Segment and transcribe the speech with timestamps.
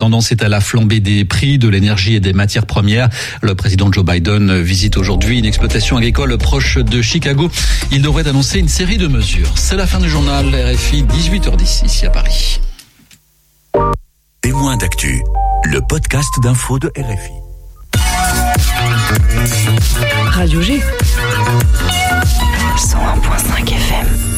[0.00, 3.08] Tendance est à la flambée des prix de l'énergie et des matières premières.
[3.42, 7.50] Le président Joe Biden visite aujourd'hui une exploitation agricole proche de Chicago.
[7.90, 9.50] Il devrait annoncer une série de mesures.
[9.56, 12.60] C'est la fin du journal RFI 18h10 ici à Paris.
[14.40, 15.20] Témoin d'actu,
[15.64, 17.32] le podcast d'info de RFI.
[20.30, 20.80] Radio G.
[22.76, 24.37] 101.5 FM.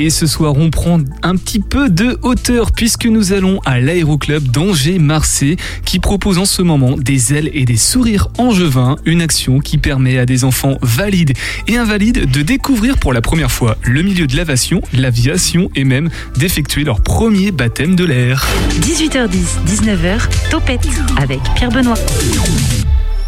[0.00, 4.44] Et ce soir, on prend un petit peu de hauteur puisque nous allons à l'aéroclub
[4.44, 9.76] d'Angers-Marseille qui propose en ce moment des ailes et des sourires angevins, une action qui
[9.76, 11.32] permet à des enfants valides
[11.66, 16.10] et invalides de découvrir pour la première fois le milieu de l'aviation, l'aviation et même
[16.36, 18.46] d'effectuer leur premier baptême de l'air.
[18.80, 20.86] 18h10, 19h, Topette
[21.20, 21.98] avec Pierre Benoît.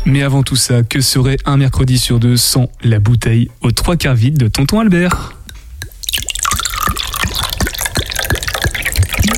[0.06, 3.96] Mais avant tout ça, que serait un mercredi sur deux sans la bouteille aux trois
[3.96, 5.39] quarts vide de Tonton Albert?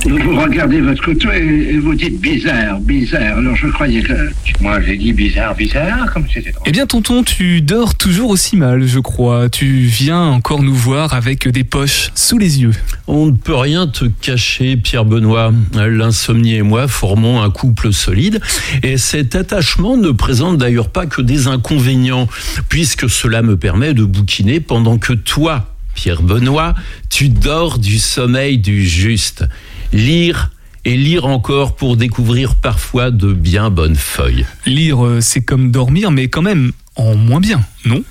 [0.05, 3.39] Vous regardez votre couteau et, vous dites bizarre, bizarre.
[3.39, 4.12] Alors je croyais que.
[4.61, 6.64] Moi j'ai dit bizarre, bizarre, comme c'était drôle.
[6.67, 9.48] Eh bien, tonton, tu dors toujours aussi mal, je crois.
[9.48, 12.72] Tu viens encore nous voir avec des poches sous les yeux.
[13.06, 15.53] On ne peut rien te cacher, Pierre Benoît.
[15.75, 18.41] L'insomnie et moi formons un couple solide.
[18.83, 22.28] Et cet attachement ne présente d'ailleurs pas que des inconvénients,
[22.69, 26.75] puisque cela me permet de bouquiner pendant que toi, Pierre Benoît,
[27.09, 29.44] tu dors du sommeil du juste.
[29.92, 30.50] Lire
[30.84, 34.46] et lire encore pour découvrir parfois de bien bonnes feuilles.
[34.66, 38.02] Lire, euh, c'est comme dormir, mais quand même en moins bien, non?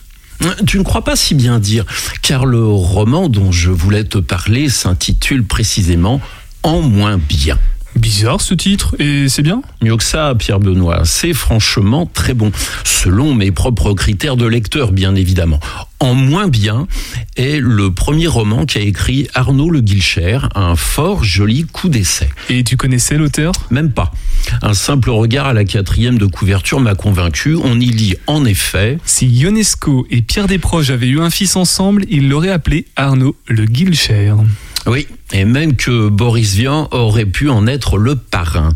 [0.66, 1.86] Tu ne crois pas si bien dire,
[2.24, 6.20] car le roman dont je voulais te parler s'intitule précisément
[6.64, 7.60] En moins bien.
[7.96, 12.52] Bizarre ce titre, et c'est bien Mieux que ça, Pierre Benoît, c'est franchement très bon,
[12.84, 15.60] selon mes propres critères de lecteur, bien évidemment.
[16.00, 16.88] En moins bien
[17.38, 22.30] est le premier roman qu'a écrit Arnaud Le Guilcher, un fort joli coup d'essai.
[22.50, 23.52] Et tu connaissais l'auteur?
[23.70, 24.12] Même pas.
[24.64, 27.56] Un simple regard à la quatrième de couverture m'a convaincu.
[27.56, 28.98] On y lit en effet.
[29.06, 33.66] Si Ionesco et Pierre Desproges avaient eu un fils ensemble, ils l'auraient appelé Arnaud Le
[33.66, 34.34] Guilcher.
[34.88, 38.70] Oui, et même que Boris Vian aurait pu en être le parrain.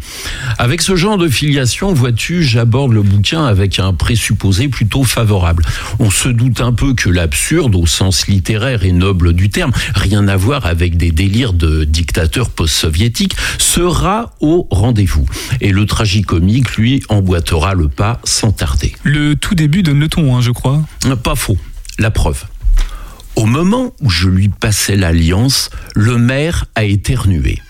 [0.60, 5.66] Avec ce genre de filiation, vois-tu, j'aborde le bouquin avec un présupposé plutôt favorable.
[5.98, 10.28] On se doute un peu que l'absurde, au sens littéraire et noble du terme, rien
[10.28, 15.26] à voir avec des délires de dictateurs post-soviétiques, sera au rendez-vous.
[15.60, 18.96] Et le tragicomique, lui, emboîtera le pas sans tarder.
[19.04, 20.82] Le tout début donne le ton, hein, je crois.
[21.24, 21.58] Pas faux.
[21.98, 22.44] La preuve.
[23.36, 27.62] Au moment où je lui passais l'alliance, le maire a éternué.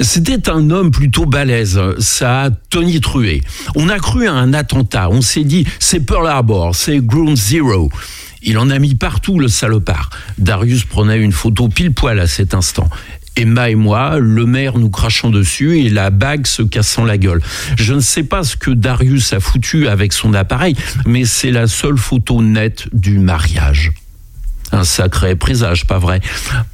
[0.00, 3.42] C'était un homme plutôt balèze, ça a tonitrué.
[3.74, 7.90] On a cru à un attentat, on s'est dit c'est Pearl Harbor, c'est Ground Zero.
[8.42, 10.10] Il en a mis partout le salopard.
[10.38, 12.88] Darius prenait une photo pile poil à cet instant.
[13.36, 17.42] Emma et moi, le maire nous crachant dessus et la bague se cassant la gueule.
[17.76, 20.76] Je ne sais pas ce que Darius a foutu avec son appareil,
[21.06, 23.92] mais c'est la seule photo nette du mariage
[24.72, 26.20] un sacré présage, pas vrai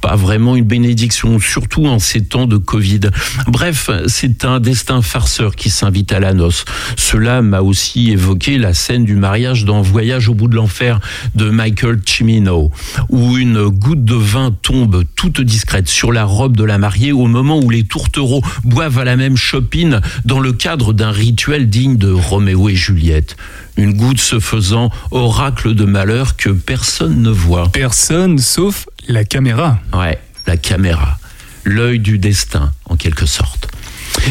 [0.01, 3.01] Pas vraiment une bénédiction, surtout en ces temps de Covid.
[3.47, 6.65] Bref, c'est un destin farceur qui s'invite à la noce.
[6.95, 10.99] Cela m'a aussi évoqué la scène du mariage dans Voyage au bout de l'enfer
[11.35, 12.71] de Michael Cimino,
[13.09, 17.27] où une goutte de vin tombe toute discrète sur la robe de la mariée au
[17.27, 21.97] moment où les tourtereaux boivent à la même chopine dans le cadre d'un rituel digne
[21.97, 23.35] de Roméo et Juliette
[23.77, 27.69] une goutte se faisant oracle de malheur que personne ne voit.
[27.71, 29.79] Personne sauf la caméra.
[29.93, 31.19] Ouais, la caméra.
[31.63, 33.67] L'œil du destin, en quelque sorte.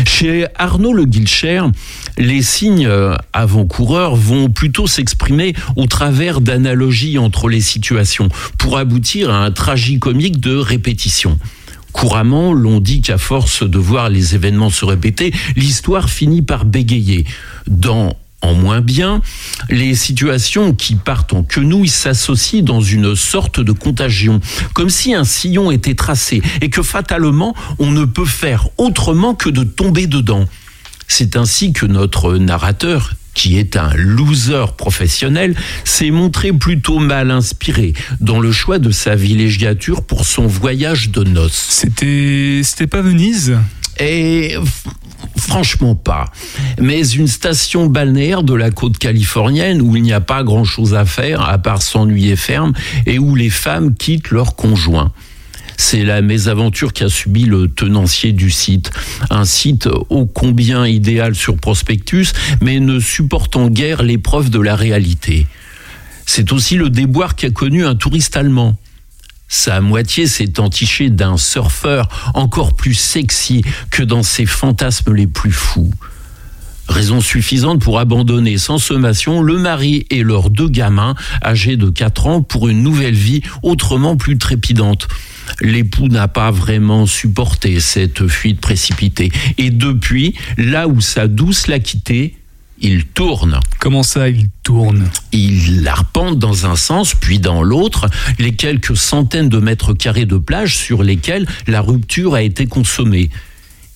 [0.05, 1.63] Chez Arnaud Le Guilcher,
[2.19, 2.91] les signes
[3.33, 8.29] avant-coureurs vont plutôt s'exprimer au travers d'analogies entre les situations
[8.59, 11.39] pour aboutir à un tragicomique de répétition.
[11.93, 17.25] Couramment, l'on dit qu'à force de voir les événements se répéter, l'histoire finit par bégayer.
[17.67, 19.23] Dans en moins bien,
[19.71, 24.41] les situations qui partent en quenouille s'associent dans une sorte de contagion,
[24.75, 29.49] comme si un sillon était tracé et que fatalement on ne peut faire autrement que
[29.49, 30.47] de tomber dedans.
[31.09, 35.55] C'est ainsi que notre narrateur, qui est un loser professionnel,
[35.85, 41.23] s'est montré plutôt mal inspiré dans le choix de sa villégiature pour son voyage de
[41.23, 41.67] noces.
[41.69, 43.57] C'était, c'était pas Venise?
[43.99, 44.57] Et
[45.37, 46.27] franchement pas.
[46.81, 51.05] Mais une station balnéaire de la côte californienne où il n'y a pas grand-chose à
[51.05, 52.73] faire à part s'ennuyer ferme
[53.07, 55.13] et où les femmes quittent leurs conjoints.
[55.79, 58.91] C'est la mésaventure qu'a subi le tenancier du site.
[59.31, 62.33] Un site ô combien idéal sur prospectus,
[62.63, 65.47] mais ne supportant guère l'épreuve de la réalité.
[66.25, 68.77] C'est aussi le déboire qu'a connu un touriste allemand.
[69.49, 75.53] Sa moitié s'est entichée d'un surfeur encore plus sexy que dans ses fantasmes les plus
[75.53, 75.91] fous.
[76.89, 81.15] Raison suffisante pour abandonner sans sommation le mari et leurs deux gamins
[81.45, 85.09] âgés de 4 ans pour une nouvelle vie autrement plus trépidante.
[85.61, 89.33] L'époux n'a pas vraiment supporté cette fuite précipitée.
[89.59, 92.37] Et depuis, là où sa douce l'a quitté,
[92.79, 93.61] il tourne.
[93.79, 95.09] Comment ça, il tourne?
[95.33, 98.09] Il arpente dans un sens, puis dans l'autre,
[98.39, 103.31] les quelques centaines de mètres carrés de plage sur lesquels la rupture a été consommée.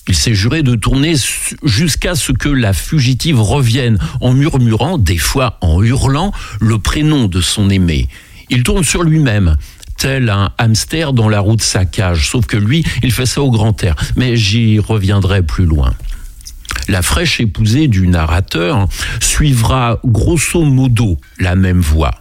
[0.09, 1.15] Il s'est juré de tourner
[1.63, 7.41] jusqu'à ce que la fugitive revienne en murmurant, des fois en hurlant, le prénom de
[7.41, 8.09] son aimé.
[8.49, 9.57] Il tourne sur lui-même,
[9.97, 13.43] tel un hamster dans la roue de sa cage, sauf que lui, il fait ça
[13.43, 13.95] au grand air.
[14.17, 15.95] Mais j'y reviendrai plus loin.
[16.89, 18.89] La fraîche épousée du narrateur
[19.21, 22.15] suivra grosso modo la même voie.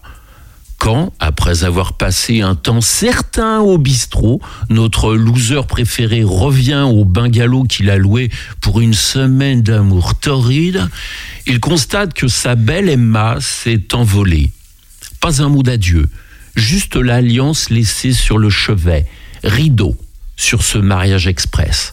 [0.80, 7.64] Quand, après avoir passé un temps certain au bistrot, notre loser préféré revient au bungalow
[7.64, 8.30] qu'il a loué
[8.62, 10.88] pour une semaine d'amour torride,
[11.46, 14.52] il constate que sa belle Emma s'est envolée.
[15.20, 16.10] Pas un mot d'adieu,
[16.56, 19.06] juste l'alliance laissée sur le chevet,
[19.44, 19.98] rideau
[20.40, 21.92] sur ce mariage express.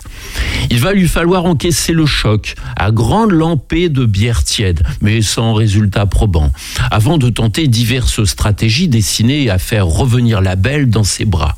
[0.71, 5.53] Il va lui falloir encaisser le choc à grande lampée de bière tiède, mais sans
[5.53, 6.53] résultat probant,
[6.93, 11.57] avant de tenter diverses stratégies destinées à faire revenir la belle dans ses bras.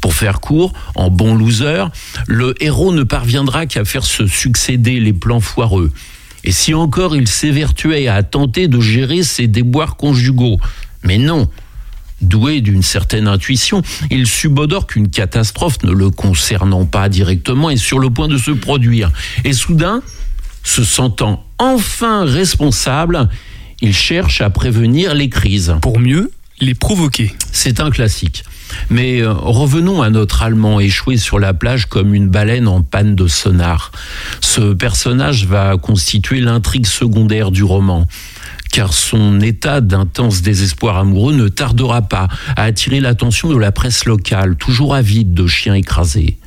[0.00, 1.86] Pour faire court, en bon loser,
[2.28, 5.90] le héros ne parviendra qu'à faire se succéder les plans foireux.
[6.44, 10.60] Et si encore il s'évertuait à tenter de gérer ses déboires conjugaux.
[11.02, 11.48] Mais non,
[12.24, 17.98] doué d'une certaine intuition, il subodore qu'une catastrophe ne le concernant pas directement est sur
[17.98, 19.10] le point de se produire.
[19.44, 20.02] Et soudain,
[20.62, 23.28] se sentant enfin responsable,
[23.80, 25.76] il cherche à prévenir les crises.
[25.82, 26.30] Pour mieux
[26.60, 27.34] les provoquer.
[27.52, 28.44] C'est un classique.
[28.90, 33.14] Mais euh, revenons à notre Allemand échoué sur la plage comme une baleine en panne
[33.14, 33.92] de sonar.
[34.40, 38.06] Ce personnage va constituer l'intrigue secondaire du roman
[38.74, 42.26] car son état d'intense désespoir amoureux ne tardera pas
[42.56, 46.38] à attirer l'attention de la presse locale, toujours avide de chiens écrasés.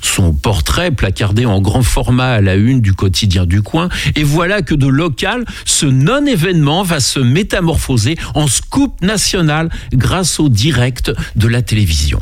[0.00, 4.62] Son portrait placardé en grand format à la une du quotidien du coin, et voilà
[4.62, 11.48] que de local, ce non-événement va se métamorphoser en scoop national grâce au direct de
[11.48, 12.20] la télévision.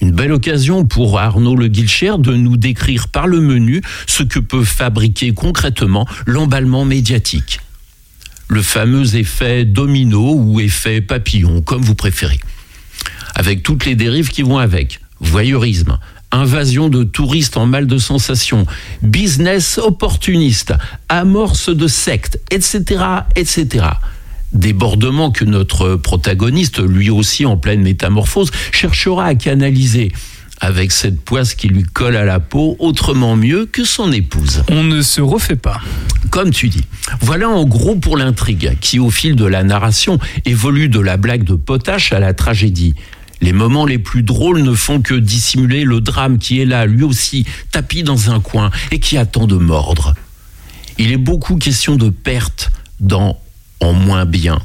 [0.00, 4.40] Une belle occasion pour Arnaud Le Guilcher de nous décrire par le menu ce que
[4.40, 7.60] peut fabriquer concrètement l'emballement médiatique
[8.52, 12.38] le fameux effet domino ou effet papillon, comme vous préférez,
[13.34, 15.00] avec toutes les dérives qui vont avec.
[15.20, 15.98] Voyeurisme,
[16.32, 18.66] invasion de touristes en mal de sensation,
[19.02, 20.74] business opportuniste,
[21.08, 23.04] amorce de secte, etc.,
[23.36, 23.86] etc.
[24.52, 30.12] Débordement que notre protagoniste, lui aussi en pleine métamorphose, cherchera à canaliser
[30.62, 34.62] avec cette poisse qui lui colle à la peau autrement mieux que son épouse.
[34.70, 35.80] On ne se refait pas.
[36.30, 36.84] Comme tu dis.
[37.20, 41.42] Voilà en gros pour l'intrigue qui, au fil de la narration, évolue de la blague
[41.42, 42.94] de potache à la tragédie.
[43.40, 47.02] Les moments les plus drôles ne font que dissimuler le drame qui est là, lui
[47.02, 50.14] aussi, tapis dans un coin et qui attend de mordre.
[50.96, 52.70] Il est beaucoup question de perte
[53.00, 53.40] dans
[53.80, 54.60] En moins bien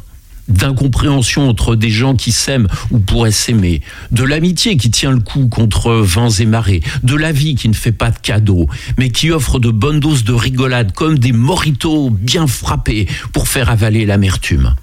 [0.47, 5.47] d'incompréhension entre des gens qui s'aiment ou pourraient s'aimer, de l'amitié qui tient le coup
[5.47, 9.31] contre vents et marées, de la vie qui ne fait pas de cadeaux, mais qui
[9.31, 14.75] offre de bonnes doses de rigolade comme des moritos bien frappés pour faire avaler l'amertume.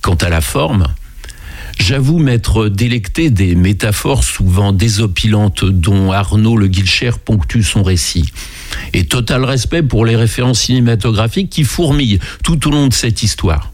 [0.00, 0.86] Quant à la forme,
[1.78, 8.26] J'avoue m'être délecté des métaphores souvent désopilantes dont Arnaud Le Guilcher ponctue son récit.
[8.92, 13.72] Et total respect pour les références cinématographiques qui fourmillent tout au long de cette histoire.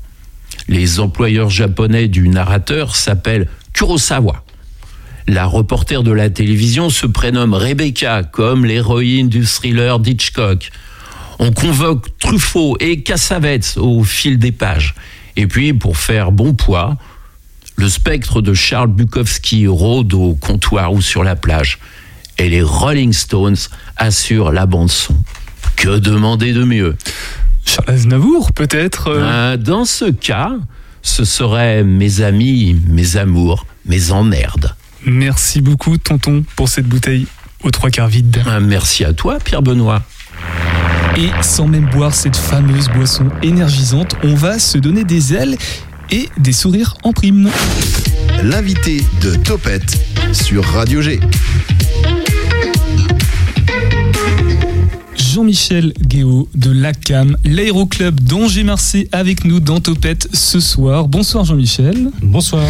[0.69, 4.45] Les employeurs japonais du narrateur s'appellent Kurosawa.
[5.27, 10.71] La reporter de la télévision se prénomme Rebecca, comme l'héroïne du thriller d'Hitchcock.
[11.39, 14.95] On convoque Truffaut et Cassavetes au fil des pages.
[15.37, 16.97] Et puis, pour faire bon poids,
[17.77, 21.79] le spectre de Charles Bukowski rôde au comptoir ou sur la plage.
[22.39, 23.57] Et les Rolling Stones
[23.97, 25.17] assurent la bande-son.
[25.77, 26.97] Que demander de mieux?
[27.65, 30.53] Charles Aznavour, peut-être euh euh, Dans ce cas,
[31.03, 34.75] ce seraient mes amis, mes amours, mes emmerdes.
[35.07, 37.27] Merci beaucoup, tonton, pour cette bouteille
[37.63, 38.43] aux trois quarts vide.
[38.47, 40.03] Euh, merci à toi, Pierre Benoît.
[41.17, 45.57] Et sans même boire cette fameuse boisson énergisante, on va se donner des ailes
[46.11, 47.51] et des sourires en prime.
[48.43, 49.99] L'invité de Topette
[50.33, 51.21] sur Radio G.
[55.35, 61.09] Jean-Michel Guéot de l'ACAM, l'aéroclub d'Angers-Marseille avec nous dans Topette ce soir.
[61.09, 62.13] Bonsoir Jean-Michel.
[62.23, 62.65] Bonsoir.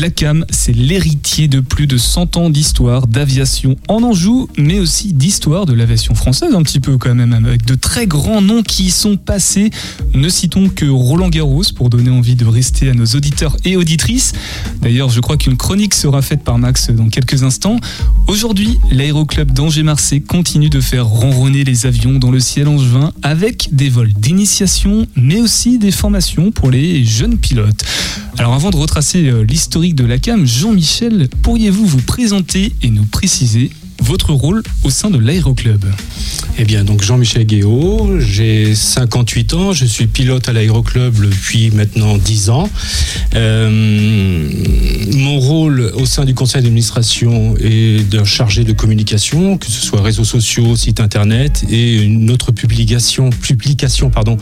[0.00, 5.12] La CAM, c'est l'héritier de plus de 100 ans d'histoire d'aviation en Anjou, mais aussi
[5.12, 8.86] d'histoire de l'aviation française un petit peu quand même, avec de très grands noms qui
[8.86, 9.70] y sont passés.
[10.12, 14.32] Ne citons que Roland Garros pour donner envie de rester à nos auditeurs et auditrices.
[14.82, 17.76] D'ailleurs, je crois qu'une chronique sera faite par Max dans quelques instants.
[18.26, 23.90] Aujourd'hui, l'aéroclub d'Angers-Marseille continue de faire ronronner les avions dans le ciel angevin avec des
[23.90, 27.84] vols d'initiation, mais aussi des formations pour les jeunes pilotes.
[28.38, 29.44] Alors avant de retracer euh,
[29.92, 35.18] de la CAM, Jean-Michel, pourriez-vous vous présenter et nous préciser votre rôle au sein de
[35.18, 35.84] l'aéroclub?
[36.58, 42.16] Eh bien, donc Jean-Michel Guéot, j'ai 58 ans, je suis pilote à l'aéroclub depuis maintenant
[42.16, 42.70] 10 ans.
[43.34, 44.48] Euh,
[45.12, 50.00] mon rôle au sein du conseil d'administration est de chargé de communication, que ce soit
[50.00, 54.38] réseaux sociaux, site internet et une autre publication, publication pardon,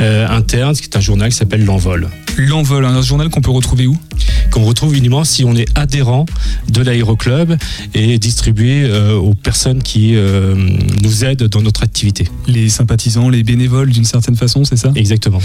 [0.00, 2.08] euh, interne, qui est un journal qui s'appelle L'Envol.
[2.46, 3.96] L'Envol, un journal qu'on peut retrouver où?
[4.50, 6.24] Qu'on retrouve uniquement si on est adhérent
[6.70, 7.54] de l'aéroclub
[7.92, 10.54] et distribué euh, aux personnes qui euh,
[11.02, 12.28] nous aident dans notre activité.
[12.46, 14.90] Les sympathisants, les bénévoles d'une certaine façon, c'est ça?
[14.94, 15.40] Exactement.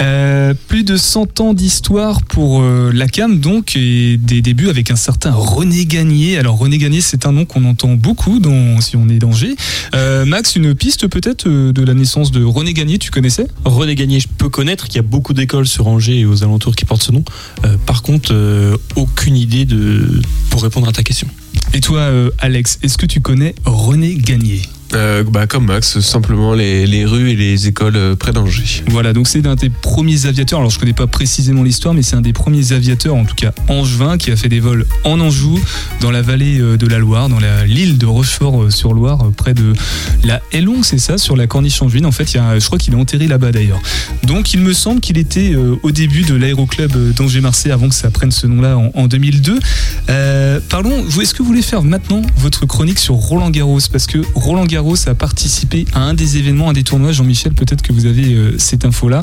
[0.00, 4.90] Euh, plus de 100 ans d'histoire pour euh, la CAM, donc, et des débuts avec
[4.90, 6.38] un certain René Gagné.
[6.38, 9.56] Alors, René Gagné, c'est un nom qu'on entend beaucoup dans, si on est d'Angers.
[9.94, 13.46] Euh, Max, une piste peut-être de la naissance de René Gagné, tu connaissais?
[13.64, 16.76] René Gagné, je peux connaître qu'il y a beaucoup d'écoles sur Angers et aux alentours
[16.76, 17.24] qui portent ce nom.
[17.86, 18.34] Par contre,
[18.96, 21.28] aucune idée de pour répondre à ta question.
[21.72, 24.62] Et toi, Alex, est-ce que tu connais René Gagné
[24.96, 28.82] Euh, bah, comme Max, simplement les, rues et les écoles euh, près d'Angers.
[28.88, 30.60] Voilà, donc c'est un des premiers aviateurs.
[30.60, 33.52] Alors je connais pas précisément l'histoire, mais c'est un des premiers aviateurs, en tout cas
[33.68, 35.60] angevin, qui a fait des vols en Anjou,
[36.00, 39.74] dans la vallée euh, de la Loire, dans l'île de Rochefort-sur-Loire, près de
[40.24, 42.06] la Hellong, c'est ça, sur la corniche angevine.
[42.06, 43.80] En fait, y a, je crois qu'il est enterré là-bas d'ailleurs.
[44.22, 48.30] Donc il me semble qu'il était au début de l'aéroclub d'Angers-Marseille, avant que ça prenne
[48.30, 49.58] ce nom-là en, en 2002.
[50.08, 53.80] Euh, parlons, est-ce que vous voulez faire maintenant votre chronique sur Roland Garros?
[53.90, 57.10] Parce que Roland Garros a participé à un des événements, un des tournois.
[57.12, 59.20] Jean-Michel, peut-être que vous avez euh, cette info-là.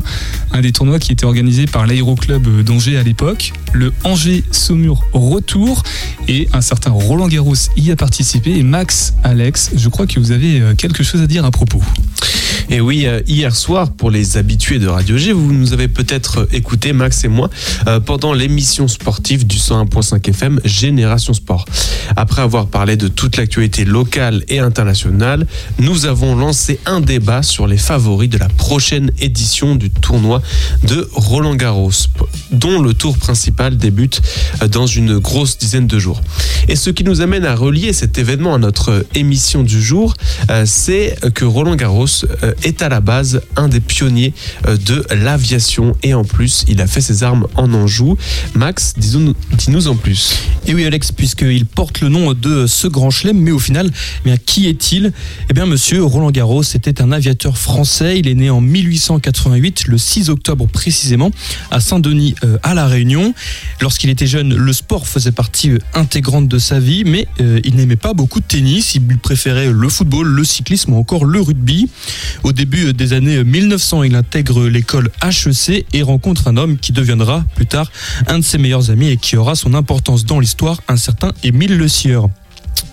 [0.51, 5.03] Un des tournois qui était organisé par l'aéroclub euh, d'Angers à l'époque, le Angers Saumur
[5.13, 5.83] Retour.
[6.27, 8.57] Et un certain Roland Garros y a participé.
[8.57, 11.81] Et Max, Alex, je crois que vous avez euh, quelque chose à dire à propos.
[12.69, 16.47] Et oui, euh, hier soir, pour les habitués de Radio G, vous nous avez peut-être
[16.51, 17.49] écouté, Max et moi,
[17.87, 21.65] euh, pendant l'émission sportive du 101.5 FM Génération Sport.
[22.15, 25.45] Après avoir parlé de toute l'actualité locale et internationale,
[25.79, 30.41] nous avons lancé un débat sur les favoris de la prochaine édition du tournoi
[30.83, 31.91] de Roland Garros,
[32.51, 34.21] dont le tour principal débute
[34.61, 36.21] euh, dans une grosse dizaine de jours.
[36.67, 40.13] Et ce qui nous amène à relier cet événement à notre émission du jour,
[40.49, 42.07] euh, c'est que Roland Garros
[42.43, 44.33] euh, est à la base un des pionniers
[44.67, 48.17] euh, de l'aviation et en plus il a fait ses armes en Anjou.
[48.55, 50.35] Max, dis-nous en plus.
[50.65, 54.29] Et oui Alex, puisqu'il porte le nom de ce grand chelem, mais au final, eh
[54.29, 55.11] bien, qui est-il?
[55.49, 59.97] Eh bien monsieur Roland Garros était un aviateur français, il est né en 1888, le
[59.97, 61.31] 6 octobre précisément,
[61.71, 63.33] à Saint-Denis euh, à La Réunion.
[63.81, 67.75] Lorsqu'il était jeune, le sport faisait partie euh, intégrante de sa vie, mais euh, il
[67.75, 71.89] n'aimait pas beaucoup de tennis, il préférait le football, le cyclisme ou encore le rugby.
[72.43, 76.91] Au début euh, des années 1900, il intègre l'école HEC et rencontre un homme qui
[76.91, 77.89] deviendra plus tard
[78.27, 81.77] un de ses meilleurs amis et qui aura son importance dans l'histoire, un certain Émile
[81.77, 82.29] Le Sieur.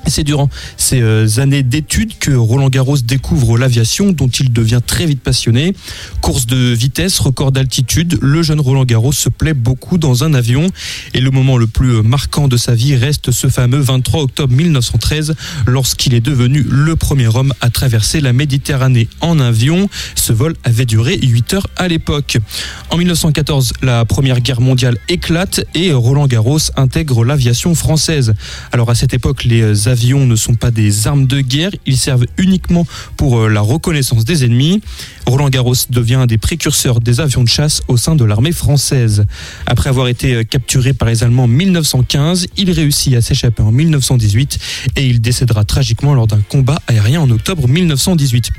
[0.06, 5.06] C'est durant ces euh, années d'études que Roland Garros découvre l'aviation dont il devient très
[5.06, 5.72] vite passionné.
[6.20, 10.66] Course de vitesse, record d'altitude, le jeune Roland Garros se plaît beaucoup dans un avion
[11.14, 15.34] et le moment le plus marquant de sa vie reste ce fameux 23 octobre 1913
[15.66, 19.88] lorsqu'il est devenu le premier homme à traverser la Méditerranée en avion.
[20.16, 22.38] Ce vol avait duré 8 heures à l'époque.
[22.90, 28.34] En 1914, la Première Guerre mondiale éclate et Roland Garros intègre l'aviation française.
[28.72, 32.26] Alors à cette époque, les avions ne sont pas des armes de guerre, ils servent
[32.38, 32.86] uniquement
[33.16, 34.80] pour euh, la reconnaissance des ennemis.
[35.26, 39.26] Roland Garros devient un des précurseurs des avions de chasse au sein de l'armée française.
[39.66, 43.72] Après avoir été euh, capturé par les Allemands en 1915, il réussit à s'échapper en
[43.72, 44.58] 1918
[44.96, 48.50] et il décédera tragiquement lors d'un combat aérien en octobre 1918.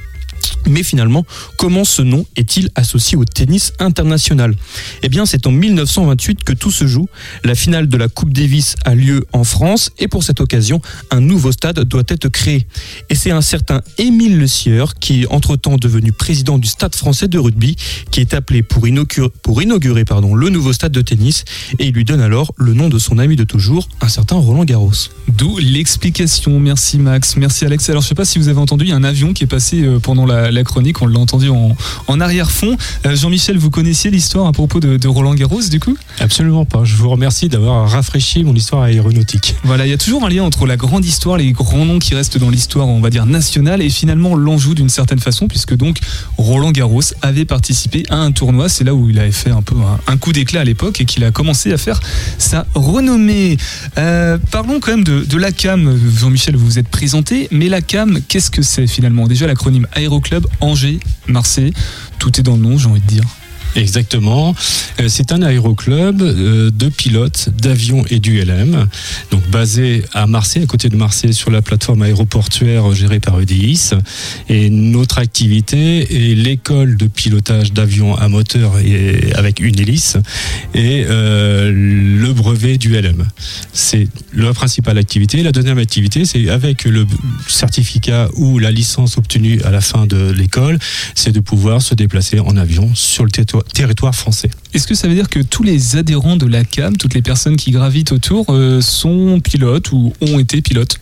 [0.67, 1.25] Mais finalement,
[1.57, 4.55] comment ce nom est-il associé au tennis international?
[5.03, 7.07] Eh bien, c'est en 1928 que tout se joue.
[7.43, 11.21] La finale de la Coupe Davis a lieu en France et pour cette occasion, un
[11.21, 12.67] nouveau stade doit être créé.
[13.09, 17.27] Et c'est un certain Émile Le Sieur, qui est entre-temps devenu président du Stade français
[17.27, 17.75] de rugby,
[18.11, 21.43] qui est appelé pour inaugurer, pardon, le nouveau stade de tennis
[21.79, 24.65] et il lui donne alors le nom de son ami de toujours, un certain Roland
[24.65, 24.91] Garros.
[25.27, 26.59] D'où l'explication.
[26.59, 27.89] Merci Max, merci Alex.
[27.89, 29.47] Alors je sais pas si vous avez entendu, il y a un avion qui est
[29.47, 31.75] passé euh, pendant la, la chronique, on l'a entendu en,
[32.07, 32.77] en arrière-fond.
[33.05, 35.95] Euh, Jean-Michel, vous connaissiez l'histoire à propos de, de Roland Garros du coup?
[36.19, 36.83] Absolument pas.
[36.85, 39.55] Je vous remercie d'avoir rafraîchi mon histoire aéronautique.
[39.63, 42.15] Voilà, il y a toujours un lien entre la grande histoire, les grands noms qui
[42.15, 45.97] restent dans l'histoire, on va dire nationale, et finalement l'Anjou d'une certaine façon, puisque donc
[46.37, 48.69] Roland Garros avait participé à un tournoi.
[48.69, 51.05] C'est là où il avait fait un peu un, un coup d'éclat à l'époque et
[51.05, 51.99] qu'il a commencé à faire
[52.37, 53.57] sa renommée.
[53.97, 55.99] Euh, parlons quand même de, de la CAM.
[56.17, 59.27] Jean-Michel, vous vous êtes présenté, mais la CAM, qu'est-ce que c'est finalement?
[59.27, 60.30] Déjà l'acronyme Aéroclub
[60.61, 61.73] Angers, Marseille,
[62.19, 63.23] tout est dans le nom, j'ai envie de dire.
[63.75, 64.53] Exactement.
[64.99, 68.87] Euh, C'est un aéroclub euh, de pilotes d'avions et d'ULM,
[69.31, 73.91] donc basé à Marseille, à côté de Marseille, sur la plateforme aéroportuaire gérée par EDIS.
[74.49, 80.17] Et notre activité est l'école de pilotage d'avions à moteur et avec une hélice
[80.73, 83.25] et euh, le brevet d'ULM.
[83.73, 85.43] C'est la principale activité.
[85.43, 87.05] La deuxième activité, c'est avec le
[87.47, 90.77] certificat ou la licence obtenue à la fin de l'école,
[91.15, 94.49] c'est de pouvoir se déplacer en avion sur le territoire territoire français.
[94.73, 97.57] Est-ce que ça veut dire que tous les adhérents de la CAM, toutes les personnes
[97.57, 100.99] qui gravitent autour, euh, sont pilotes ou ont été pilotes?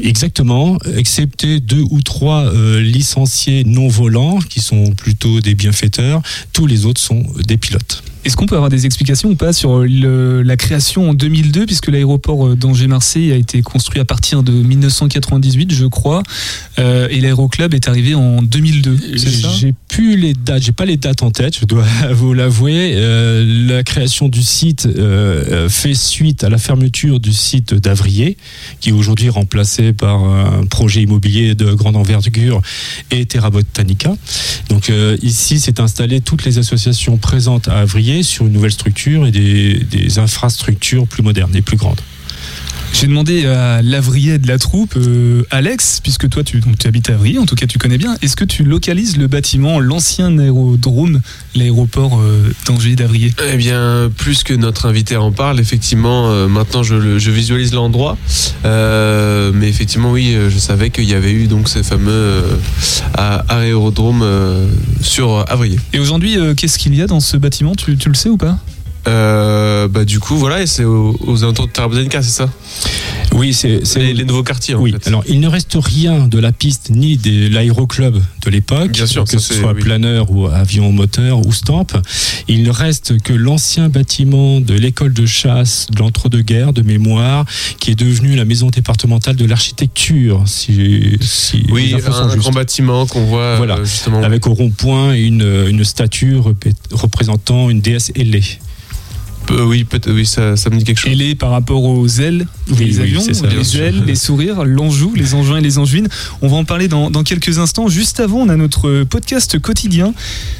[0.00, 6.66] Exactement, excepté deux ou trois euh, licenciés non volants qui sont plutôt des bienfaiteurs, tous
[6.66, 8.02] les autres sont des pilotes.
[8.24, 11.88] Est-ce qu'on peut avoir des explications ou pas sur le- la création en 2002, puisque
[11.88, 16.22] l'aéroport euh, d'Angers-Marseille a été construit à partir de 1998, je crois,
[16.78, 19.48] euh, et l'aéroclub est arrivé en 2002, c'est ça?
[19.58, 22.92] J'ai plus les dates, j'ai pas les dates en tête, je dois vous l'avouer.
[22.96, 28.36] Euh, la création du site euh, fait suite à la fermeture du site d'Avrier,
[28.80, 32.60] qui est aujourd'hui remplacé par un projet immobilier de grande envergure
[33.10, 34.14] et Terra Botanica.
[34.68, 39.26] Donc euh, ici, c'est installé toutes les associations présentes à Avrier sur une nouvelle structure
[39.26, 42.00] et des, infrastructures plus modernes et plus grandes.
[42.92, 47.10] J'ai demandé à l'avrier de la troupe, euh, Alex, puisque toi tu, donc, tu habites
[47.10, 50.36] à Avrier, en tout cas tu connais bien, est-ce que tu localises le bâtiment, l'ancien
[50.36, 51.20] aérodrome,
[51.54, 56.82] l'aéroport euh, d'Angers d'Avrier Eh bien, plus que notre invité en parle, effectivement, euh, maintenant
[56.82, 56.96] je,
[57.30, 58.18] visualise l'endroit.
[58.64, 62.42] Euh, mais effectivement, oui, je savais qu'il y avait eu donc ces fameux
[63.14, 64.66] a- aérodromes euh,
[65.02, 65.78] sur Avrier.
[65.92, 67.74] Et aujourd'hui, qu'est-ce qu'il y a dans ce bâtiment?
[67.76, 68.58] Tu, tu le sais ou pas?
[69.08, 72.50] Euh, bah, du coup, voilà, et c'est aux, aux alentours de Terrabotanica, c'est ça
[73.34, 75.08] Oui, c'est les, les nouveaux quartiers, en Oui, fait.
[75.08, 79.24] alors il ne reste rien de la piste ni de l'aéroclub de l'époque, que ça,
[79.26, 79.80] ce soit oui.
[79.82, 81.86] planeur ou avion moteur ou stamp.
[82.48, 87.46] Il ne reste que l'ancien bâtiment de l'école de chasse de l'entre-deux-guerres de mémoire,
[87.80, 92.36] qui est devenu la maison départementale de l'architecture, si, si Oui, un justes.
[92.38, 93.76] grand bâtiment qu'on voit Voilà.
[93.78, 94.22] euh, justement.
[94.22, 96.36] Avec au rond-point une, une statue
[96.92, 98.44] représentant une déesse ailée.
[99.50, 99.86] Euh, oui,
[100.26, 101.12] ça, ça me dit quelque chose.
[101.12, 104.64] Et les par rapport aux ailes Oui, des oui, avions, ça, les ailes, les sourires,
[104.64, 106.08] l'enjou, les engins et les angevines.
[106.42, 107.88] On va en parler dans, dans quelques instants.
[107.88, 110.12] Juste avant, on a notre podcast quotidien.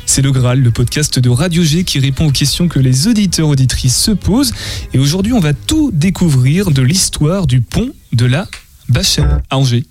[0.07, 3.49] C'est le Graal, le podcast de Radio G qui répond aux questions que les auditeurs
[3.49, 4.53] auditrices se posent.
[4.95, 8.47] Et aujourd'hui, on va tout découvrir de l'histoire du pont de la
[8.89, 9.85] Bachelle à Angers.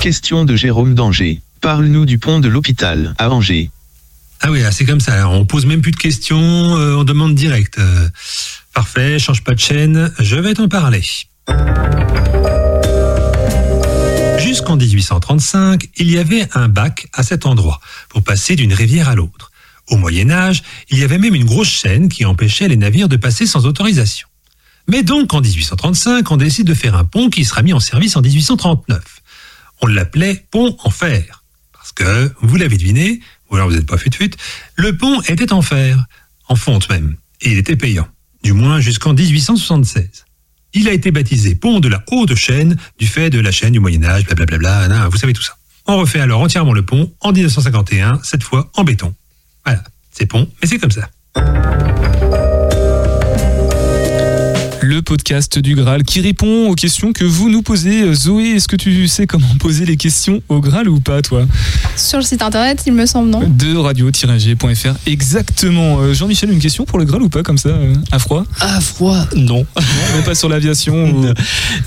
[0.00, 1.40] Question de Jérôme d'Angers.
[1.60, 3.70] Parle-nous du pont de l'hôpital à Angers.
[4.44, 5.28] Ah oui, c'est comme ça.
[5.28, 7.78] On pose même plus de questions, euh, on demande direct.
[7.78, 8.08] Euh,
[8.74, 11.02] parfait, change pas de chaîne, je vais t'en parler.
[14.40, 19.14] Jusqu'en 1835, il y avait un bac à cet endroit pour passer d'une rivière à
[19.14, 19.52] l'autre.
[19.88, 23.16] Au Moyen Âge, il y avait même une grosse chaîne qui empêchait les navires de
[23.16, 24.26] passer sans autorisation.
[24.88, 28.16] Mais donc en 1835, on décide de faire un pont qui sera mis en service
[28.16, 29.02] en 1839.
[29.82, 31.44] On l'appelait pont en fer.
[31.72, 33.20] Parce que, vous l'avez deviné,
[33.52, 34.32] ou alors vous n'êtes pas fut-fut,
[34.76, 36.04] le pont était en fer,
[36.48, 38.08] en fonte même, et il était payant,
[38.42, 40.24] du moins jusqu'en 1876.
[40.74, 43.80] Il a été baptisé pont de la haute chaîne du fait de la chaîne du
[43.80, 45.54] Moyen Âge, blablabla, vous savez tout ça.
[45.86, 49.14] On refait alors entièrement le pont en 1951, cette fois en béton.
[49.66, 51.10] Voilà, c'est pont, mais c'est comme ça.
[54.84, 58.12] Le podcast du Graal qui répond aux questions que vous nous posez.
[58.14, 61.46] Zoé, est-ce que tu sais comment poser les questions au Graal ou pas, toi?
[61.96, 64.94] Sur le site internet, il me semble, non De radio-g.fr.
[65.06, 66.00] Exactement.
[66.00, 68.80] Euh, Jean-Michel, une question pour le Graal ou pas, comme ça, euh, à froid À
[68.80, 69.66] froid Non.
[70.24, 71.34] Pas sur l'aviation ou- Non,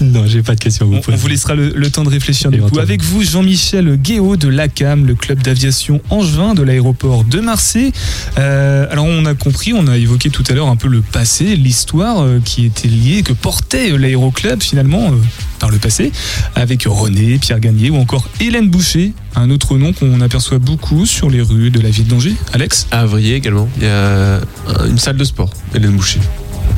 [0.02, 2.62] non, j'ai pas de question vous On, vous laissera le, le temps de réfléchir du
[2.62, 2.80] coup.
[2.80, 7.92] Avec vous, Jean-Michel Guéot de l'ACAM, le club d'aviation Angevin de l'aéroport de Marseille.
[8.38, 11.56] Euh, alors, on a compris, on a évoqué tout à l'heure un peu le passé,
[11.56, 15.16] l'histoire euh, qui était liée, que portait euh, l'aéroclub finalement euh,
[15.60, 16.12] par le passé,
[16.56, 21.30] avec René, Pierre Gagné ou encore Hélène Boucher, un autre nom qu'on aperçoit beaucoup sur
[21.30, 22.36] les rues de la ville d'Angers.
[22.54, 22.88] Alex?
[22.92, 24.40] À Avrier également, il y a
[24.88, 26.20] une salle de sport, Hélène Boucher.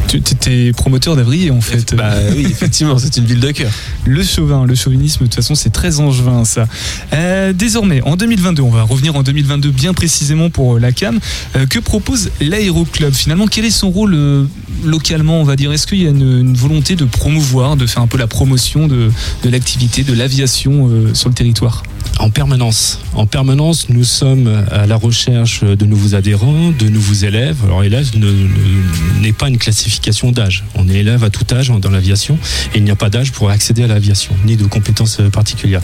[0.08, 1.94] Tu étais promoteur d'Avrier en fait.
[1.96, 3.70] Bah oui, effectivement, c'est une ville de cœur.
[4.06, 6.66] Le chauvin, le chauvinisme, de toute façon, c'est très angevin, ça.
[7.14, 11.20] Euh, désormais, en 2022, on va revenir en 2022 bien précisément pour euh, la CAM.
[11.56, 14.46] Euh, que propose l'aéroclub Finalement, quel est son rôle euh,
[14.86, 15.72] localement, on va dire?
[15.74, 18.88] Est-ce qu'il y a une, une volonté de promouvoir, de faire un peu la promotion
[18.88, 19.12] de,
[19.44, 21.84] l'activité, de l'aviation sur le territoire?
[22.20, 23.00] En permanence.
[23.14, 27.58] En permanence, nous sommes à la recherche de nouveaux adhérents, de nouveaux élèves.
[27.66, 29.97] Alors, élève ne- ne- n'est pas une classification
[30.32, 30.64] d'âge.
[30.76, 32.38] On est élève à tout âge dans l'aviation
[32.74, 35.82] et il n'y a pas d'âge pour accéder à l'aviation, ni de compétences euh, particulières.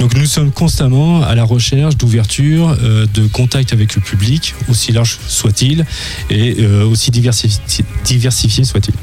[0.00, 4.92] Donc, nous sommes constamment à la recherche d'ouverture, euh, de contact avec le public, aussi
[4.92, 5.84] large soit-il
[6.30, 8.94] et euh, aussi diversifi- diversifié soit-il.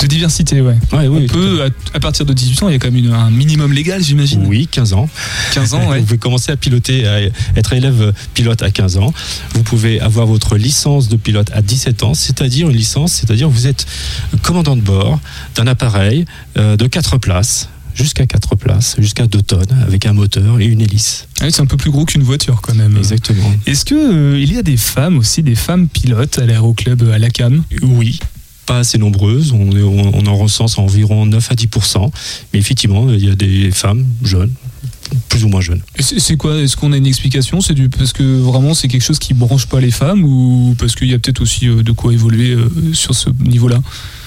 [0.00, 0.76] De diversité, ouais.
[0.92, 3.02] Ouais, oui, on peut, à, à partir de 18 ans, il y a quand même
[3.04, 5.08] une- un minimum légal, j'imagine Oui, 15 ans.
[5.54, 5.98] 15 ans, ouais.
[6.00, 7.20] Vous pouvez commencer à piloter, à
[7.56, 9.12] être élève pilote à 15 ans.
[9.54, 13.66] Vous pouvez avoir votre licence de pilote à 17 ans, c'est-à-dire une licence, c'est-à-dire vous
[13.66, 13.86] êtes
[14.42, 15.18] commandant de bord
[15.54, 16.26] d'un appareil
[16.58, 20.82] euh, de 4 places jusqu'à 4 places, jusqu'à 2 tonnes, avec un moteur et une
[20.82, 21.26] hélice.
[21.40, 22.94] Ah oui, c'est un peu plus gros qu'une voiture quand même.
[22.98, 23.50] Exactement.
[23.66, 27.18] Est-ce que euh, il y a des femmes aussi, des femmes pilotes à l'aéroclub à
[27.18, 28.18] la CAM Oui.
[28.66, 32.10] Pas assez nombreuses, on, en recense environ 9 à 10%
[32.52, 34.52] mais effectivement, il y a des femmes jeunes,
[35.28, 35.82] plus ou moins jeunes.
[35.98, 36.56] C'est quoi?
[36.58, 37.60] Est-ce qu'on a une explication?
[37.60, 41.08] C'est parce que vraiment c'est quelque chose qui branche pas les femmes ou parce qu'il
[41.08, 43.80] y a peut-être aussi euh, de quoi évoluer euh, sur ce niveau-là?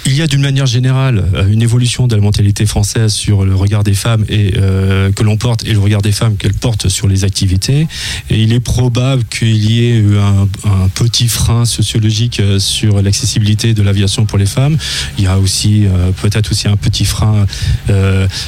[0.06, 3.54] Il y a d'une manière générale euh, une évolution de la mentalité française sur le
[3.54, 6.90] regard des femmes et euh, que l'on porte et le regard des femmes qu'elles portent
[6.90, 7.88] sur les activités.
[8.30, 10.48] Et il est probable qu'il y ait eu un,
[10.96, 14.78] petit frein sociologique euh, sur l'accessibilité de l'aviation pour les femmes.
[15.18, 15.86] Il y a aussi
[16.22, 17.46] peut-être aussi un petit frein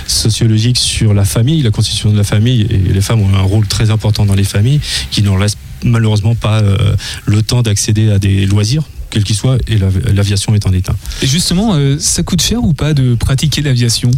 [0.08, 2.68] sociologique sur la famille, la constitution de la famille.
[2.70, 4.80] Et les femmes ont un rôle très important dans les familles
[5.12, 6.62] qui n'en laissent malheureusement pas
[7.26, 10.96] le temps d'accéder à des loisirs quels qu'ils soient, et l'av- l'aviation est en état.
[11.22, 14.10] Et justement, euh, ça coûte cher ou pas de pratiquer l'aviation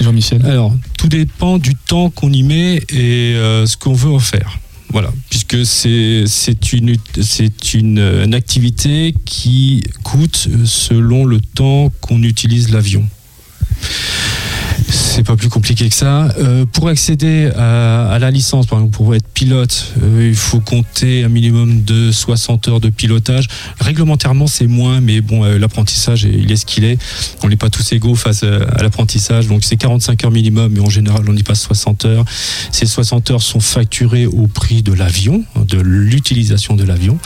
[0.00, 0.44] Jean-Michel?
[0.44, 4.58] Alors, tout dépend du temps qu'on y met et euh, ce qu'on veut en faire.
[4.90, 6.24] Voilà, puisque c'est
[6.72, 6.96] une,
[7.98, 13.04] euh, une activité qui coûte selon le temps qu'on utilise l'avion.
[14.94, 16.28] C'est pas plus compliqué que ça.
[16.38, 20.60] Euh, pour accéder à, à la licence, par exemple, pour être pilote, euh, il faut
[20.60, 23.48] compter un minimum de 60 heures de pilotage.
[23.80, 26.98] Réglementairement, c'est moins, mais bon, euh, l'apprentissage, il est ce qu'il est.
[27.42, 30.80] On n'est pas tous égaux face euh, à l'apprentissage, donc c'est 45 heures minimum, mais
[30.80, 32.24] en général, on y passe 60 heures.
[32.70, 37.18] Ces 60 heures sont facturées au prix de l'avion, de l'utilisation de l'avion.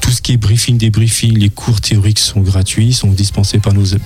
[0.00, 3.94] Tout ce qui est briefing, débriefing, les cours théoriques sont gratuits, sont dispensés par nos
[3.94, 3.98] euh,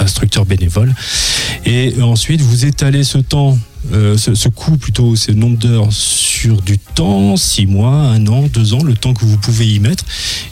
[0.00, 0.94] instructeurs bénévoles.
[1.64, 3.58] Et ensuite, vous étalez ce temps,
[3.92, 8.46] euh, ce, ce coût plutôt, ce nombre d'heures sur du temps, six mois, un an,
[8.52, 10.04] deux ans, le temps que vous pouvez y mettre,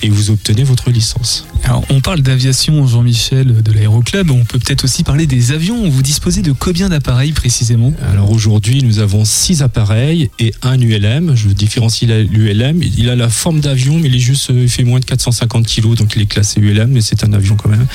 [0.02, 1.46] et vous obtenez votre licence.
[1.64, 4.30] Alors, on parle d'aviation, Jean-Michel, de l'aéroclub.
[4.30, 5.88] On peut peut-être aussi parler des avions.
[5.88, 7.92] Vous disposez de combien d'appareils précisément?
[8.10, 11.34] Alors aujourd'hui, nous avons six appareils et un ULM.
[11.34, 12.82] Je différencie l'ULM.
[12.82, 15.94] Il a la forme d'avion, mais il est juste, il fait moins de 450 kg,
[15.94, 17.86] donc il est classé ULM, mais c'est un avion quand même.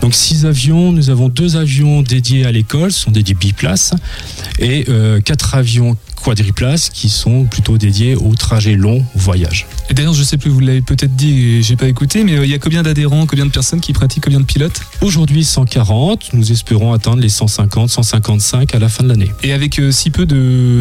[0.00, 0.92] Donc six avions.
[0.92, 3.94] Nous avons deux avions dédiés à l'école, ce sont dédiés biplaces,
[4.58, 9.66] et euh, quatre avions quadriplaces qui sont plutôt dédiés au trajet long, au voyage.
[9.90, 12.44] Et d'ailleurs, je sais plus, vous l'avez peut-être dit et j'ai pas écouté, mais euh,
[12.44, 14.80] il y a combien d'adhérents, combien de personnes qui pratiquent, combien de pilotes?
[15.00, 19.30] Aujourd'hui 140, nous espérons atteindre les 150, 155 à la fin de l'année.
[19.42, 20.26] Et avec euh, si peu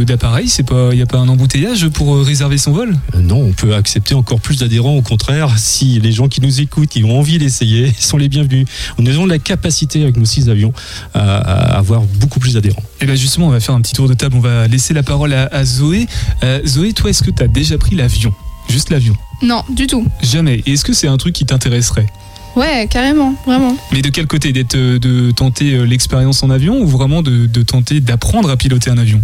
[0.05, 2.97] d'appareils, c'est pas, il n'y a pas un embouteillage pour euh, réserver son vol?
[3.15, 4.95] Euh, Non, on peut accepter encore plus d'adhérents.
[4.95, 8.65] Au contraire, si les gens qui nous écoutent, qui ont envie d'essayer, sont les bienvenus.
[8.99, 10.73] Nous avons la capacité avec nos six avions
[11.13, 12.83] à avoir beaucoup plus d'adhérents.
[13.01, 14.35] Et bien justement, on va faire un petit tour de table.
[14.35, 16.07] On va laisser la parole à, à Zoé.
[16.43, 18.33] Euh, Zoé, toi, est-ce que tu as déjà pris l'avion?
[18.69, 19.15] Juste l'avion?
[19.41, 20.05] Non, du tout.
[20.21, 20.61] Jamais.
[20.65, 22.07] Et est-ce que c'est un truc qui t'intéresserait?
[22.55, 23.77] Ouais, carrément, vraiment.
[23.91, 24.51] Mais de quel côté?
[24.51, 28.57] D'être, euh, De tenter euh, l'expérience en avion ou vraiment de, de tenter d'apprendre à
[28.57, 29.21] piloter un avion?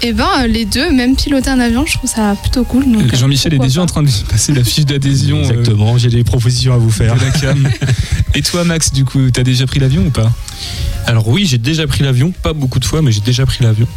[0.00, 2.84] Et ben les deux, même piloter un avion, je trouve ça plutôt cool.
[3.14, 3.82] Jean-Michel est déjà pas.
[3.82, 5.38] en train de passer la fiche d'adhésion.
[5.38, 7.16] euh, Exactement, j'ai des propositions à vous faire.
[7.16, 7.68] de la cam.
[8.36, 10.30] Et toi, Max, du coup, t'as déjà pris l'avion ou pas?
[11.04, 13.88] Alors oui, j'ai déjà pris l'avion, pas beaucoup de fois, mais j'ai déjà pris l'avion.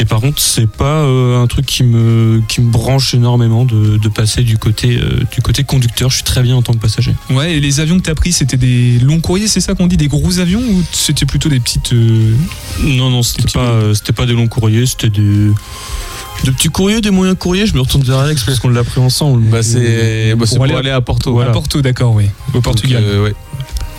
[0.00, 3.96] Et par contre, c'est pas euh, un truc qui me qui me branche énormément de,
[3.96, 6.10] de passer du côté euh, du côté conducteur.
[6.10, 7.14] Je suis très bien en tant que passager.
[7.30, 9.96] Ouais, et les avions que t'as pris, c'était des longs courriers, c'est ça qu'on dit
[9.96, 11.92] Des gros avions ou c'était plutôt des petites.
[11.92, 12.34] euh,
[12.82, 15.50] Non, non, c'était pas c'était pas des longs courriers, c'était des
[16.42, 17.66] de petits courriers, des moyens courriers.
[17.66, 19.44] Je me retourne vers Alex parce qu'on l'a pris ensemble.
[19.48, 21.32] Bah, c'est bah, pour aller à Porto.
[21.32, 21.50] Voilà.
[21.50, 22.26] À Porto, d'accord, oui.
[22.52, 23.02] Au Portugal.
[23.02, 23.34] Donc, euh, ouais.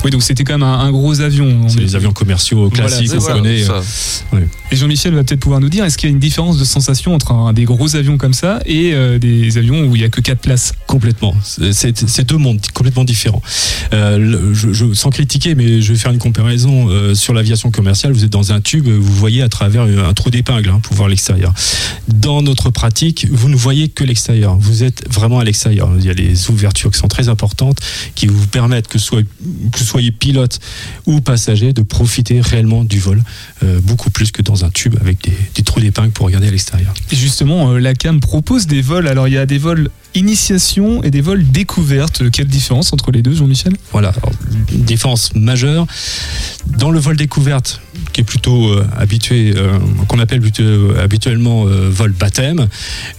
[0.06, 1.62] Oui, donc c'était quand même un, un gros avion.
[1.66, 3.64] On C'est est- les avions commerciaux classiques qu'on connaît.
[3.64, 3.82] ça.
[4.72, 7.14] Et Jean-Michel va peut-être pouvoir nous dire, est-ce qu'il y a une différence de sensation
[7.16, 10.10] entre un- des gros avions comme ça et euh, des avions où il n'y a
[10.10, 10.74] que 4 places?
[10.88, 11.34] Complètement.
[11.44, 13.42] C'est- deux mondes complètement différents.
[13.94, 17.72] Euh, le- je, je- sans critiquer, mais je vais faire une comparaison euh, sur l'aviation
[17.72, 18.14] commerciale.
[18.14, 21.10] Vous êtes dans un tube, vous voyez à travers un trou d'épingle hein, pour voir
[21.10, 21.52] l'extérieur.
[22.08, 24.56] Dans notre pratique, vous ne voyez que l'extérieur.
[24.56, 25.90] Vous êtes vraiment à l'extérieur.
[26.00, 27.78] Il y a les ouvertures qui sont très importantes,
[28.16, 30.60] qui vous permettent que, soit, que vous soyez pilote
[31.06, 33.24] ou passager de profiter réellement du vol,
[33.64, 36.52] euh, beaucoup plus que dans un tube avec des, des trous d'épingle pour regarder à
[36.52, 36.94] l'extérieur.
[37.12, 39.08] Et justement, euh, la CAM propose des vols.
[39.08, 42.30] Alors, il y a des vols initiation et des vols découverte.
[42.30, 43.74] Quelle différence entre les deux, Jean-Michel?
[43.94, 44.32] Voilà, alors,
[44.74, 45.88] une différence majeure.
[46.78, 47.80] Dans le vol découverte,
[48.12, 49.78] qui est plutôt euh, habitué, euh,
[50.08, 52.68] qu'on appelle plutôt, habituellement euh, vol baptême,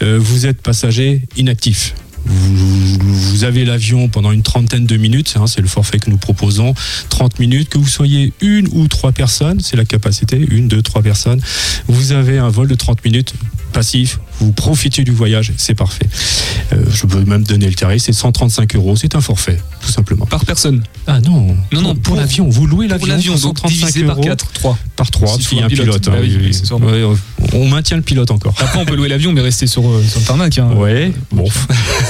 [0.00, 1.94] vous êtes passager inactif.
[2.26, 6.16] Vous, vous avez l'avion pendant une trentaine de minutes, hein, c'est le forfait que nous
[6.16, 6.74] proposons,
[7.08, 11.02] 30 minutes, que vous soyez une ou trois personnes, c'est la capacité, une, deux, trois
[11.02, 11.40] personnes,
[11.86, 13.34] vous avez un vol de 30 minutes
[13.72, 16.06] passif, vous profitez du voyage, c'est parfait.
[16.72, 20.24] Euh, je peux même donner le tarif, c'est 135 euros, c'est un forfait, tout simplement.
[20.26, 23.58] Par personne Ah non, Non, non, pour, pour- l'avion, vous louez l'avion, l'avion, pour donc
[23.58, 24.24] 135 divisé par euros.
[24.26, 24.78] 4, 3.
[24.96, 25.86] Par 3, S'il s'il faut y a un un pilote.
[25.86, 26.08] pilote.
[26.08, 26.54] hein, Bah oui, oui, oui.
[27.52, 28.54] On maintient le pilote encore.
[28.59, 30.59] Après, on peut louer l'avion, mais rester sur, euh, sur le tarmac.
[30.59, 30.72] Hein.
[30.76, 31.48] Ouais, bon.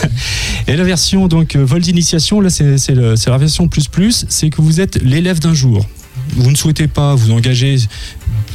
[0.68, 4.60] Et la version donc euh, vol d'initiation, là c'est la version plus plus, c'est que
[4.60, 5.86] vous êtes l'élève d'un jour.
[6.34, 7.78] Vous ne souhaitez pas vous engager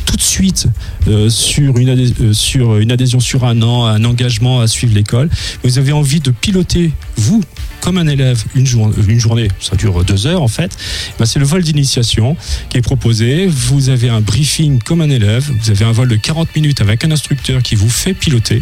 [0.05, 0.67] tout de suite
[1.07, 5.29] euh, sur, une euh, sur une adhésion sur un an, un engagement à suivre l'école.
[5.63, 7.41] Vous avez envie de piloter, vous,
[7.81, 10.77] comme un élève, une, jour- une journée, ça dure deux heures en fait.
[11.17, 12.37] Ben, c'est le vol d'initiation
[12.69, 13.47] qui est proposé.
[13.47, 15.49] Vous avez un briefing comme un élève.
[15.63, 18.61] Vous avez un vol de 40 minutes avec un instructeur qui vous fait piloter.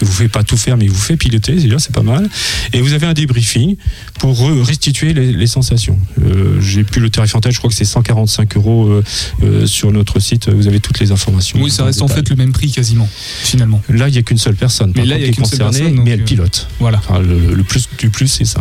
[0.00, 1.56] Il vous fait pas tout faire, mais il vous fait piloter.
[1.78, 2.28] C'est pas mal.
[2.72, 3.76] Et vous avez un débriefing
[4.18, 5.96] pour re- restituer les, les sensations.
[6.20, 7.52] Euh, J'ai plus le tarif en tête.
[7.52, 9.04] Je crois que c'est 145 euros euh,
[9.44, 10.48] euh, sur notre site.
[10.50, 11.60] Vous avez toutes les informations.
[11.62, 13.08] Oui, ça reste en fait le même prix quasiment,
[13.42, 13.80] finalement.
[13.88, 14.92] Là, il n'y a qu'une seule personne.
[14.96, 16.24] Mais là, il y a qui est qu'une seule concernée, personne, donc, mais elle euh,
[16.24, 16.68] pilote.
[16.80, 16.98] Voilà.
[16.98, 18.60] Enfin, le, le plus du plus, c'est ça.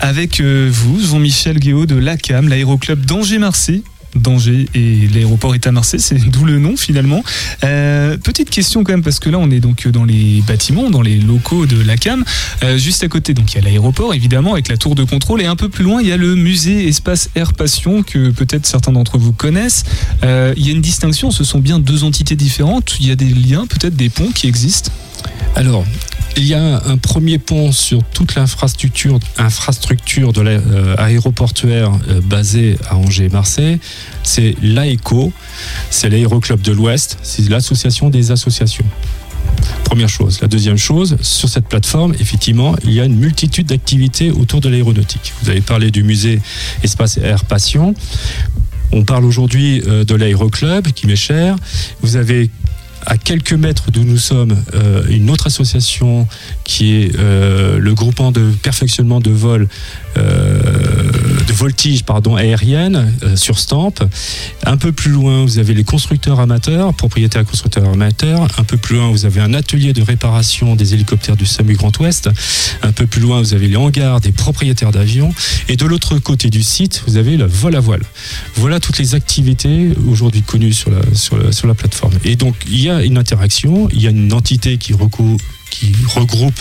[0.00, 3.82] Avec euh, vous, Jean-Michel Guéot de l'ACAM, l'aéroclub d'Angers-Marseille.
[4.14, 7.22] d'Angers et l'aéroport est à Marseille, c'est d'où le nom finalement.
[7.64, 11.02] Euh, petite question quand même, parce que là on est donc dans les bâtiments, dans
[11.02, 12.24] les locaux de l'ACAM.
[12.62, 15.42] Euh, juste à côté, donc il y a l'aéroport évidemment avec la tour de contrôle
[15.42, 18.66] et un peu plus loin il y a le musée Espace Air Passion que peut-être
[18.66, 19.84] certains d'entre vous connaissent.
[20.24, 23.16] Euh, il y a une distinction, ce sont bien deux entités différentes, il y a
[23.16, 24.90] des liens, peut-être des ponts qui existent?
[25.54, 25.84] Alors,
[26.36, 32.96] il y a un premier pont sur toute l'infrastructure infrastructure de l'aéroportuaire euh, basée à
[32.96, 33.78] Angers-Marseille.
[34.22, 35.32] C'est l'AECO,
[35.90, 38.84] c'est l'aéroclub de l'Ouest, c'est l'association des associations.
[39.84, 40.40] Première chose.
[40.42, 44.68] La deuxième chose, sur cette plateforme, effectivement, il y a une multitude d'activités autour de
[44.68, 45.32] l'aéronautique.
[45.42, 46.40] Vous avez parlé du musée
[46.82, 47.94] Espace Air Passion.
[48.92, 51.56] On parle aujourd'hui euh, de l'aéroclub qui m'est cher.
[52.02, 52.50] Vous avez
[53.06, 56.26] à quelques mètres d'où nous sommes euh, une autre association
[56.64, 59.68] qui est euh, le groupement de perfectionnement de vol
[60.16, 60.95] euh,
[61.56, 63.94] voltige pardon aérienne euh, sur Stamp.
[64.64, 68.46] Un peu plus loin, vous avez les constructeurs amateurs, propriétaires constructeurs amateurs.
[68.58, 71.98] Un peu plus loin, vous avez un atelier de réparation des hélicoptères du SAMU Grand
[71.98, 72.28] Ouest.
[72.82, 75.34] Un peu plus loin, vous avez les hangars des propriétaires d'avions.
[75.68, 78.02] Et de l'autre côté du site, vous avez le vol à voile.
[78.56, 82.14] Voilà toutes les activités aujourd'hui connues sur la, sur la, sur la plateforme.
[82.24, 85.38] Et donc, il y a une interaction, il y a une entité qui recouvre
[85.70, 86.58] qui regroupe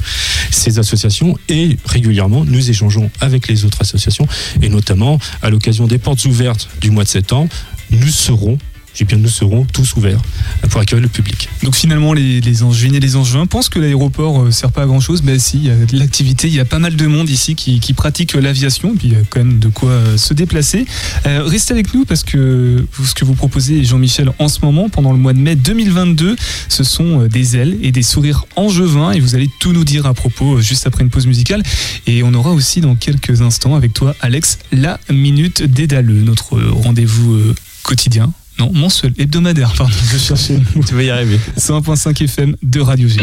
[0.52, 4.28] ces associations et régulièrement nous échangeons avec les autres associations.
[4.62, 7.50] Et notamment à l'occasion des portes ouvertes du mois de septembre,
[7.92, 8.58] nous serons
[9.00, 10.22] eh bien, nous serons tous ouverts
[10.70, 11.50] pour accueillir le public.
[11.64, 15.00] Donc finalement, les, les et les Angevins pensent que l'aéroport ne sert pas à grand
[15.00, 17.30] chose, mais si, il y a de l'activité, il y a pas mal de monde
[17.30, 20.86] ici qui, pratique l'aviation, puis il y a quand même de quoi euh, se déplacer.
[21.26, 25.12] Euh, restez avec nous parce que ce que vous proposez, Jean-Michel, en ce moment, pendant
[25.12, 26.36] le mois de mai 2022,
[26.68, 30.06] ce sont euh, des ailes et des sourires angevins, et vous allez tout nous dire
[30.06, 31.64] à propos juste après une pause musicale.
[32.08, 37.34] Et on aura aussi dans quelques instants avec toi, Alex, la Minute Dédaleux, notre rendez-vous
[37.34, 38.32] euh, quotidien.
[38.58, 40.60] Non, mensuel, hebdomadaire, pardon, je cherchais.
[40.88, 41.40] Tu vas y arriver.
[41.58, 43.20] 101.5 FM de Radio G.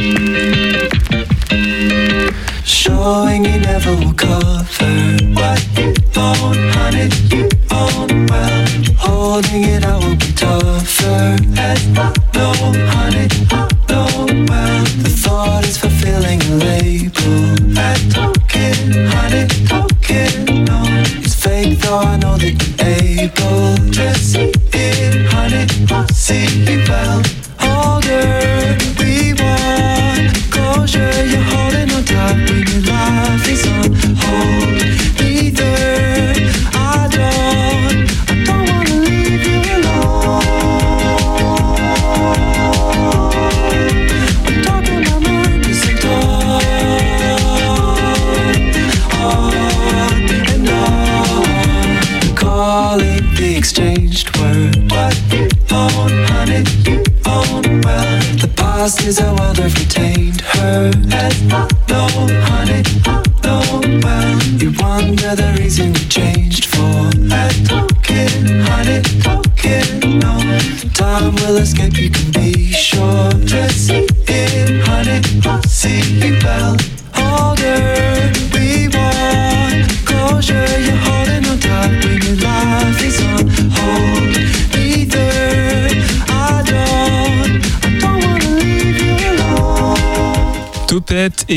[2.65, 4.65] Showing you never will cover
[5.35, 8.65] what you own, honey, you own well.
[8.99, 11.37] Holding it out will be tougher.
[11.57, 12.53] As I know,
[12.91, 13.69] honey, I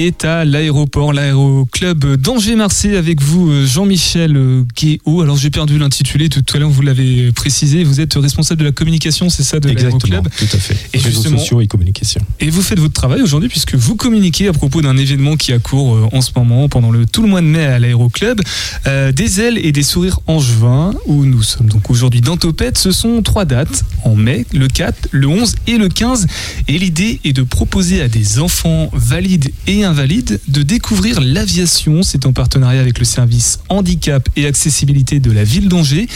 [0.06, 5.22] est à l'aéroport, l'aéroclub d'Angers-Marseille avec vous, euh, Jean-Michel euh, Guéot.
[5.22, 8.72] Alors j'ai perdu l'intitulé, tout à l'heure vous l'avez précisé, vous êtes responsable de la
[8.72, 10.78] communication, c'est ça, de Exactement, l'aéroclub tout à fait.
[10.94, 12.22] Et Réseaux sociaux et communication.
[12.40, 15.60] Et vous faites votre travail aujourd'hui puisque vous communiquez à propos d'un événement qui a
[15.60, 18.42] cours euh, en ce moment pendant le, tout le mois de mai à l'aéroclub.
[18.88, 22.78] Euh, des ailes et des sourires angevins où nous sommes donc aujourd'hui dans Topette.
[22.78, 26.28] Ce sont trois dates en mai, le 4, le 11 et le 15.
[26.68, 32.04] Et l'idée est de proposer à des enfants valides et invalides de découvrir l'aviation.
[32.04, 36.08] C'est en partenariat avec le service handicap et accessibilité de la ville d'Angers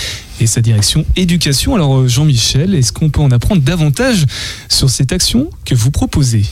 [0.42, 1.76] et sa direction éducation.
[1.76, 4.26] Alors euh, Jean-Michel, est-ce qu'on peut en apprendre davantage
[4.68, 6.44] sur cette action que vous proposez?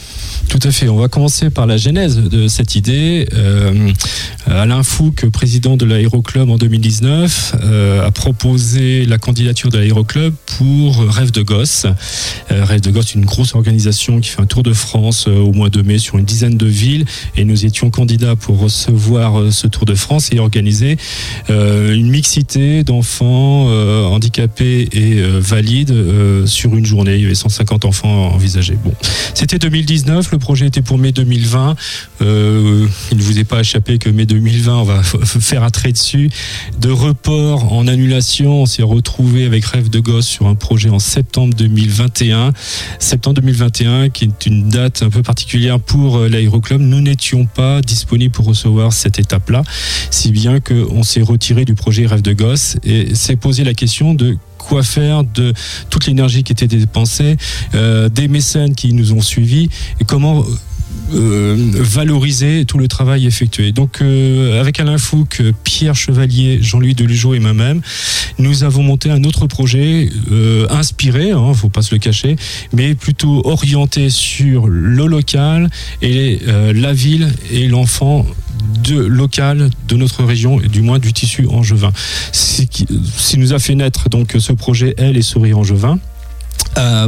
[0.50, 0.88] Tout à fait.
[0.88, 3.28] On va commencer par la genèse de cette idée.
[3.34, 3.92] Euh,
[4.46, 11.00] Alain Fouque, président de l'Aéroclub en 2019, euh, a proposé la candidature de l'Aéroclub pour
[11.00, 11.86] Rêve de Gosse.
[12.52, 15.70] Euh, Rêve de Gosse, une grosse organisation qui fait un tour de France au mois
[15.70, 17.06] de mai sur une dizaine de villes.
[17.36, 20.98] Et nous étions candidats pour recevoir ce tour de France et organiser
[21.50, 23.68] une mixité d'enfants
[24.12, 27.16] handicapés et valides sur une journée.
[27.16, 28.78] Il y avait 150 enfants envisagés.
[28.84, 28.94] Bon,
[29.34, 31.76] c'était 2019, le projet était pour mai 2020.
[32.22, 35.92] Euh, il ne vous est pas échappé que mai 2020, on va faire un trait
[35.92, 36.30] dessus.
[36.80, 41.00] De report en annulation, on s'est retrouvé avec Rêve de gosse sur un projet en
[41.00, 42.54] septembre 2021.
[43.00, 46.82] Septembre 2021, qui est une date un peu particulière pour euh, l'aéroclub.
[46.82, 49.64] Nous n'étions pas disponibles pour recevoir cette étape-là,
[50.12, 54.14] si bien qu'on s'est retiré du projet Rêve de gosse et s'est posé la question
[54.14, 55.54] de quoi faire de
[55.90, 57.38] toute l'énergie qui était dépensée,
[57.74, 60.44] euh, des mécènes qui nous ont suivis et comment
[61.10, 63.72] valoriser tout le travail effectué.
[63.72, 67.82] Donc euh, avec Alain Fouque, Pierre Chevalier, Jean-Louis Delugeau et moi-même,
[68.40, 72.36] nous avons monté un autre projet euh, inspiré, hein, faut pas se le cacher,
[72.74, 75.70] mais plutôt orienté sur le local
[76.02, 78.26] et euh, la ville et l'enfant
[78.84, 81.92] de local de notre région et du moins du tissu angevin.
[82.32, 82.88] Ce qui,
[83.38, 86.00] nous a fait naître donc ce projet Elle et Sourire Angevin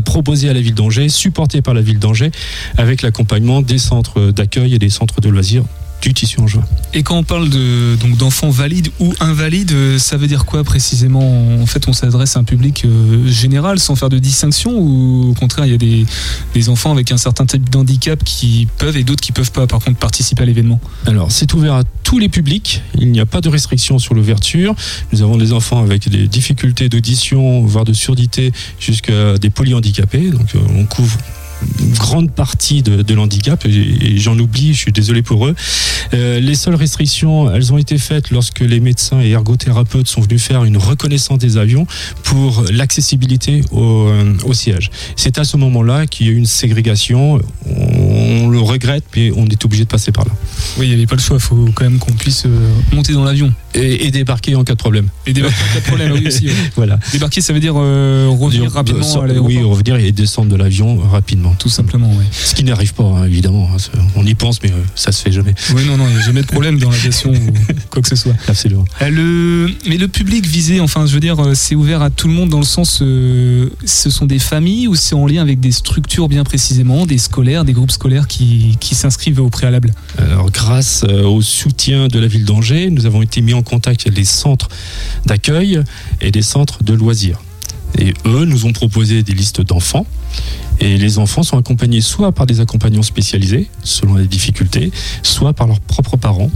[0.05, 2.31] proposé à la ville d'Angers, supporté par la ville d'Angers,
[2.77, 5.63] avec l'accompagnement des centres d'accueil et des centres de loisirs
[6.01, 6.63] du tissu angevin.
[6.93, 10.63] Et quand on parle de donc d'enfants valides ou invalides, euh, ça veut dire quoi
[10.63, 11.61] précisément?
[11.61, 15.33] En fait, on s'adresse à un public euh, général sans faire de distinction ou au
[15.33, 16.05] contraire, il y a des,
[16.53, 19.79] des enfants avec un certain type d'handicap qui peuvent et d'autres qui peuvent pas par
[19.79, 20.79] contre participer à l'événement?
[21.05, 22.81] Alors, c'est ouvert à tous les publics.
[22.97, 24.75] Il n'y a pas de restriction sur l'ouverture.
[25.11, 30.29] Nous avons des enfants avec des difficultés d'audition, voire de surdité, jusqu'à des polyhandicapés.
[30.29, 31.17] Donc, euh, on couvre
[31.97, 35.55] grande partie de, de l'handicap, et, et j'en oublie, je suis désolé pour eux.
[36.13, 40.41] Euh, les seules restrictions, elles ont été faites lorsque les médecins et ergothérapeutes sont venus
[40.41, 41.85] faire une reconnaissance des avions
[42.23, 44.89] pour l'accessibilité au, euh, au siège.
[45.15, 47.39] C'est à ce moment-là qu'il y a eu une ségrégation.
[47.67, 50.31] On le regrette, mais on est obligé de passer par là.
[50.77, 53.13] Oui, il n'y avait pas le choix, il faut quand même qu'on puisse euh, monter
[53.13, 53.53] dans l'avion.
[53.75, 55.09] Et, et débarquer en cas de problème.
[55.27, 56.47] Et débarquer en cas de problème, oui aussi.
[56.47, 56.53] ouais.
[56.75, 56.99] Voilà.
[57.11, 59.49] Débarquer, ça veut dire revenir rapidement Sor- à l'aéroport.
[59.49, 61.48] Oui, revenir et descendre de l'avion rapidement.
[61.57, 62.25] Tout simplement, oui.
[62.31, 63.69] Ce qui n'arrive pas, hein, évidemment.
[63.73, 65.53] hein, On y pense, mais euh, ça se fait jamais.
[65.73, 67.53] Oui, non, non, il n'y a jamais de problème dans l'aviation ou
[67.89, 68.33] quoi que ce soit.
[68.47, 68.85] Absolument.
[69.01, 72.27] Euh, Le, mais le public visé, enfin, je veux dire, euh, c'est ouvert à tout
[72.27, 75.59] le monde dans le sens, euh, ce sont des familles ou c'est en lien avec
[75.59, 79.93] des structures bien précisément, des scolaires, des groupes scolaires qui, qui s'inscrivent au préalable?
[80.17, 84.17] Alors, grâce au soutien de la ville d'Angers, nous avons été mis en contact avec
[84.17, 84.69] les centres
[85.25, 85.81] d'accueil
[86.21, 87.39] et des centres de loisirs.
[87.97, 90.05] Et eux nous ont proposé des listes d'enfants.
[90.79, 94.91] Et les enfants sont accompagnés soit par des accompagnants spécialisés, selon les difficultés,
[95.23, 96.51] soit par leurs propres parents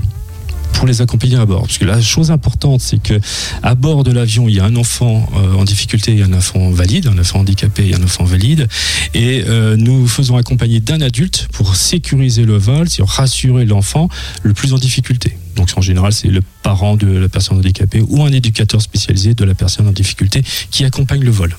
[0.74, 1.62] pour les accompagner à bord.
[1.62, 3.20] Parce que la chose importante, c'est que
[3.62, 6.72] à bord de l'avion, il y a un enfant euh, en difficulté et un enfant
[6.72, 8.68] valide, un enfant handicapé et un enfant valide.
[9.14, 14.10] Et euh, nous faisons accompagner d'un adulte pour sécuriser le vol, c'est rassurer l'enfant
[14.42, 15.38] le plus en difficulté.
[15.56, 19.44] Donc en général, c'est le parent de la personne handicapée ou un éducateur spécialisé de
[19.44, 21.56] la personne en difficulté qui accompagne le vol.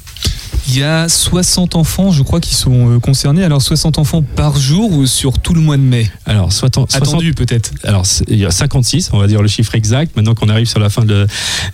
[0.68, 3.44] Il y a 60 enfants, je crois, qui sont euh, concernés.
[3.44, 6.10] Alors 60 enfants par jour ou sur tout le mois de mai?
[6.24, 7.72] Alors, soit en- 60 Attendu peut-être.
[7.84, 10.16] Alors, il y a 56, on va dire le chiffre exact.
[10.16, 11.26] Maintenant qu'on arrive sur la fin de,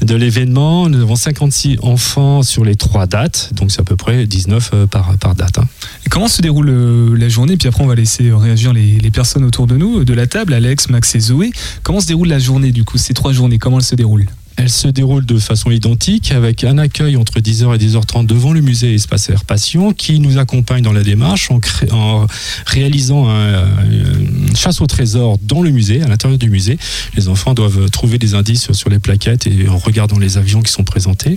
[0.03, 3.51] de l'événement, nous avons 56 enfants sur les trois dates.
[3.55, 5.59] Donc, c'est à peu près 19 euh, par, par date.
[5.59, 5.65] hein.
[6.05, 7.57] Et comment se déroule euh, la journée?
[7.57, 10.53] Puis après, on va laisser réagir les, les personnes autour de nous, de la table,
[10.53, 11.53] Alex, Max et Zoé.
[11.85, 14.69] Comment se déroule la journée du coup Ces trois journées, comment elles se déroulent Elle
[14.69, 18.95] se déroule de façon identique avec un accueil entre 10h et 10h30 devant le musée
[18.95, 21.61] Espace Air Passion qui nous accompagne dans la démarche en,
[21.93, 22.27] en
[22.67, 26.79] réalisant un- une chasse au trésor dans le musée, à l'intérieur du musée.
[27.17, 30.73] Les enfants doivent trouver des indices sur les plaquettes et en regardant les avions qui
[30.73, 31.37] sont présentés.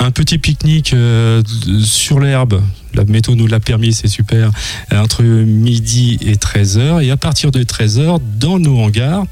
[0.00, 1.42] Un petit pique-nique euh,
[1.84, 2.60] sur l'herbe.
[2.94, 4.50] La météo nous l'a permis, c'est super,
[4.92, 7.02] euh, entre midi et 13h.
[7.02, 9.24] Et à partir de 13h, dans nos hangars,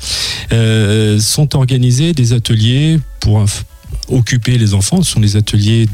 [0.52, 3.62] euh, sont organisés des ateliers pour inf-
[4.10, 5.02] occuper les enfants.
[5.02, 5.86] Ce sont des ateliers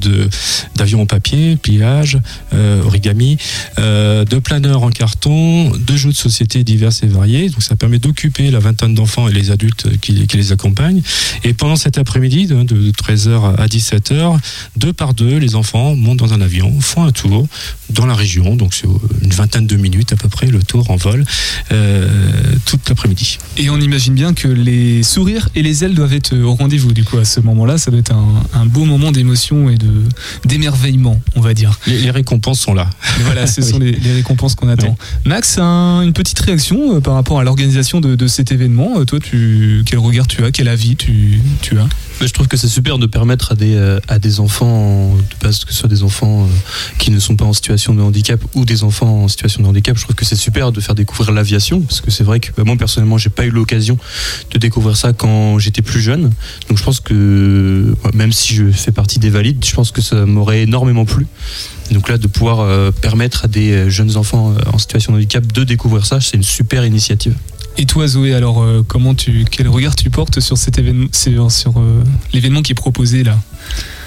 [0.74, 2.18] d'avions en papier, pliage,
[2.52, 3.36] euh, origami,
[3.78, 7.48] euh, de planeurs en carton, de jeux de société divers et variés.
[7.48, 11.02] Donc ça permet d'occuper la vingtaine d'enfants et les adultes qui, les accompagnent.
[11.44, 14.38] Et pendant cet après-midi, de, de 13h à 17h,
[14.76, 17.46] deux par deux, les enfants montent dans un avion, font un tour
[17.90, 18.56] dans la région.
[18.56, 18.86] Donc c'est
[19.22, 21.24] une vingtaine de minutes à peu près le tour en vol
[21.72, 22.08] euh,
[22.64, 23.38] toute l'après-midi.
[23.56, 27.04] Et on imagine bien que les sourires et les ailes doivent être au rendez-vous du
[27.04, 27.78] coup à ce moment-là.
[27.78, 29.90] Ça doit un, un beau moment d'émotion et de
[30.44, 31.78] d'émerveillement, on va dire.
[31.86, 32.88] Les, les récompenses sont là.
[33.18, 34.96] Et voilà, ce sont les, les récompenses qu'on attend.
[35.24, 38.92] Max, un- une petite réaction euh, par rapport à l'organisation de, de cet événement.
[38.98, 41.88] Euh, Toi, tu, quel regard tu as, quel avis tu, tu as?
[42.20, 45.64] Je trouve que c'est super de permettre à des, euh, à des enfants, de base,
[45.64, 46.46] que ce soit des enfants euh,
[46.98, 49.96] qui ne sont pas en situation de handicap ou des enfants en situation de handicap,
[49.96, 52.64] je trouve que c'est super de faire découvrir l'aviation, parce que c'est vrai que bah,
[52.64, 53.98] moi personnellement, j'ai pas eu l'occasion
[54.50, 56.32] de découvrir ça quand j'étais plus jeune.
[56.68, 60.24] Donc je pense que, même si je fais partie des valides, je pense que ça
[60.24, 61.26] m'aurait énormément plu.
[61.90, 65.64] Donc là, de pouvoir euh, permettre à des jeunes enfants en situation de handicap de
[65.64, 67.34] découvrir ça, c'est une super initiative.
[67.78, 71.50] Et toi, Zoé, alors euh, comment tu, quel regard tu portes sur cet événement, sur,
[71.50, 72.02] sur, euh,
[72.32, 73.36] l'événement qui est proposé là?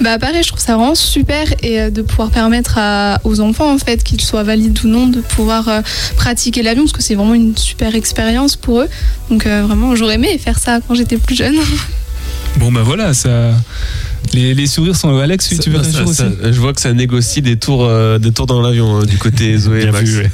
[0.01, 2.79] Bah pareil, je trouve ça vraiment super et euh, de pouvoir permettre
[3.25, 5.81] aux enfants en fait, qu'ils soient valides ou non, de pouvoir euh,
[6.15, 8.87] pratiquer l'avion parce que c'est vraiment une super expérience pour eux.
[9.29, 11.55] Donc euh, vraiment, j'aurais aimé faire ça quand j'étais plus jeune.
[12.57, 13.51] Bon bah voilà, ça,
[14.33, 15.17] les, les sourires sont.
[15.17, 18.31] Alex, tu veux Ça- ça- aussi Je vois que ça négocie des tours, euh, des
[18.33, 20.09] tours dans l'avion hein, du côté Zoé et Max.
[20.11, 20.29] Ouais,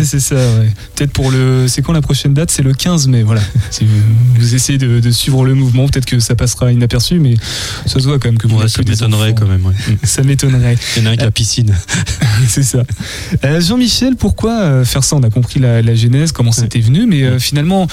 [0.04, 0.68] c'est ça, ouais.
[0.96, 1.66] Peut-être pour le.
[1.68, 2.50] C'est quand la prochaine date?
[2.50, 3.40] C'est le 15 mai, voilà.
[3.70, 3.92] Si vous,
[4.36, 7.36] vous essayez de, de suivre le mouvement, peut-être que ça passera inaperçu, mais
[7.86, 9.64] ça se voit quand même que vous Ouais, ça m'étonnerait quand même.
[9.64, 9.74] ouais.
[10.02, 10.76] Ça m'étonnerait.
[10.96, 11.72] Il y en a un qui a piscine.
[12.48, 12.82] c'est ça.
[13.44, 17.06] Euh, Jean-Michel, pourquoi euh, faire ça On a compris la, la genèse, comment c'était venu,
[17.06, 17.86] mais euh, finalement,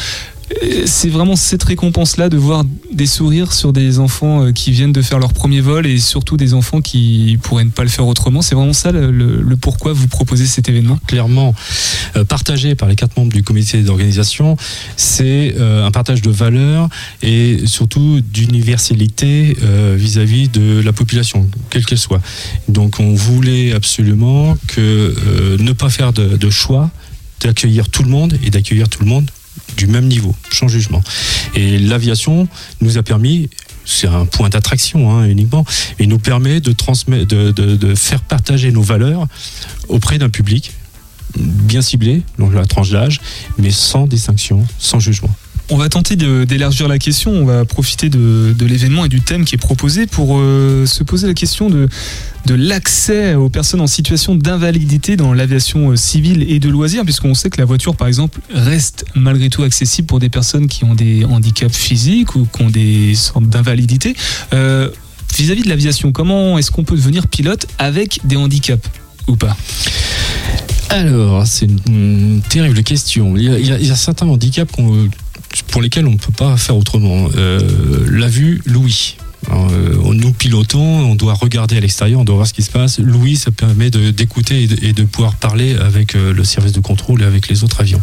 [0.86, 5.02] c'est vraiment cette récompense-là de voir des sourires sur des enfants euh, qui viennent de
[5.02, 8.42] faire leur premier vol et surtout des enfants qui pourraient ne pas le faire autrement.
[8.42, 11.00] C'est vraiment ça le, pourquoi vous proposez cet événement?
[11.06, 11.54] Clairement
[12.16, 14.56] euh, partagé par les quatre membres du comité d'organisation,
[14.96, 16.90] c'est euh, un partage de valeurs
[17.22, 22.22] et surtout d'universalité euh, vis-à-vis de la population, quelle qu'elle soit.
[22.70, 26.90] Donc on voulait absolument que euh, ne pas faire de choix,
[27.42, 29.30] d'accueillir tout le monde et d'accueillir tout le monde
[29.78, 31.02] du même niveau, sans jugement.
[31.56, 32.48] Et l'aviation
[32.82, 33.50] nous a permis
[33.88, 35.66] c'est un point d'attraction hein, uniquement,
[35.98, 37.34] et nous permet de, transmettre,
[37.96, 39.28] faire partager nos valeurs
[39.88, 40.74] auprès d'un public
[41.38, 43.22] bien ciblés dans la tranche d'âge,
[43.58, 45.34] mais sans distinction, sans jugement.
[45.70, 49.56] On va tenter d'élargir la question, on va profiter de, l'événement et du thème qui
[49.56, 51.90] est proposé pour euh, se poser la question de,
[52.50, 57.50] l'accès aux personnes en situation d'invalidité dans l'aviation euh, civile et de loisirs, puisqu'on sait
[57.50, 61.26] que la voiture, par exemple, reste malgré tout accessible pour des personnes qui ont des
[61.26, 64.16] handicaps physiques ou qui ont des sortes d'invalidité.
[64.54, 64.90] Euh,
[65.38, 68.90] Vis-à-vis de l'aviation, comment est-ce qu'on peut devenir pilote avec des handicaps
[69.28, 69.56] ou pas?
[70.90, 73.36] Alors, c'est une, terrible question.
[73.36, 75.10] Il y a- il y a certains handicaps qu'on-
[75.72, 77.30] pour lesquels on ne peut pas faire autrement.
[77.36, 79.16] Euh, la vue, l'ouïe.
[79.50, 82.72] Alors, euh, nous pilotons, on doit regarder à l'extérieur, on doit voir ce qui se
[82.72, 83.00] passe.
[83.00, 86.80] L'ouïe, ça permet d'écouter et, de- et de pouvoir parler avec euh, le service de
[86.80, 88.02] contrôle et avec les autres avions.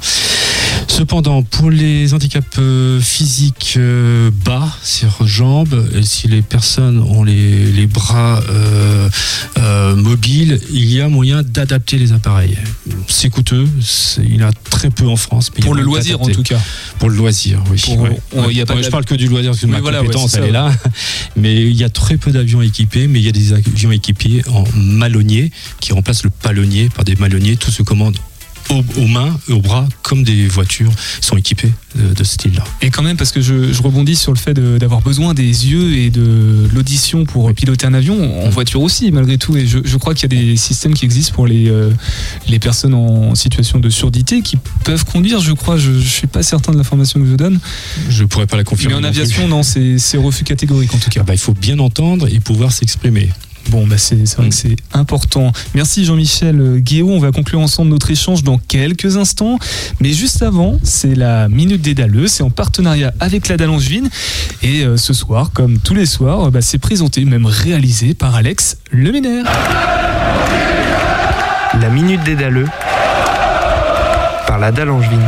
[0.88, 7.24] Cependant, pour les handicaps euh, physiques euh, bas, c'est-à-dire jambes, et si les personnes ont
[7.24, 9.08] les, les bras euh,
[9.58, 12.56] euh, mobiles, il y a moyen d'adapter les appareils.
[13.08, 13.66] C'est coûteux,
[14.18, 15.50] il y en a très peu en France.
[15.56, 16.60] mais Pour le loisir, en tout cas.
[17.00, 17.80] Pour le loisir, oui.
[17.84, 18.18] Pour- ouais.
[18.36, 19.72] on- il y a pas Ouais, de- je parle que du loisir parce que Oui,
[19.72, 20.70] ma voilà, ouais, compétence, elle est là.
[21.36, 24.42] Mais il y a très peu d'avions équipés, mais il y a des avions équipés
[24.48, 27.56] en malonnier qui remplacent le palonnier par des malonniers.
[27.56, 28.16] Tout se commande
[28.70, 32.64] aux, aux mains, aux bras, comme des voitures sont équipées de, de ce style-là.
[32.82, 35.44] Et quand même, parce que je, je rebondis sur le fait de- d'avoir besoin des
[35.44, 39.56] yeux et de l'audition pour piloter un avion, en voiture aussi, malgré tout.
[39.56, 41.90] Et je, je crois qu'il y a des systèmes qui existent pour les, euh,
[42.48, 45.76] les personnes en situation de surdité qui peuvent conduire, je crois.
[45.76, 47.58] Je ne suis pas certain de l'information que je donne.
[48.08, 48.94] Je pourrais pas la confirmer.
[48.94, 51.20] Mais en aviation, non, c'est c'est refus catégorique en tout cas.
[51.20, 53.30] Ah bah, il faut bien entendre et pouvoir s'exprimer.
[53.70, 55.52] Bon, bah c'est c'est vrai que c'est important.
[55.74, 57.10] Merci Jean-Michel Guéot.
[57.10, 59.58] On va conclure ensemble notre échange dans quelques instants.
[60.00, 62.28] Mais juste avant, c'est la Minute des Daleux.
[62.28, 64.08] C'est en partenariat avec la Dallangevine.
[64.62, 68.34] Et euh, ce soir, comme tous les soirs, euh, bah, c'est présenté, même réalisé par
[68.34, 69.44] Alex Leménaire.
[71.80, 72.68] La Minute des Daleux
[74.46, 75.20] par la Dallangevine.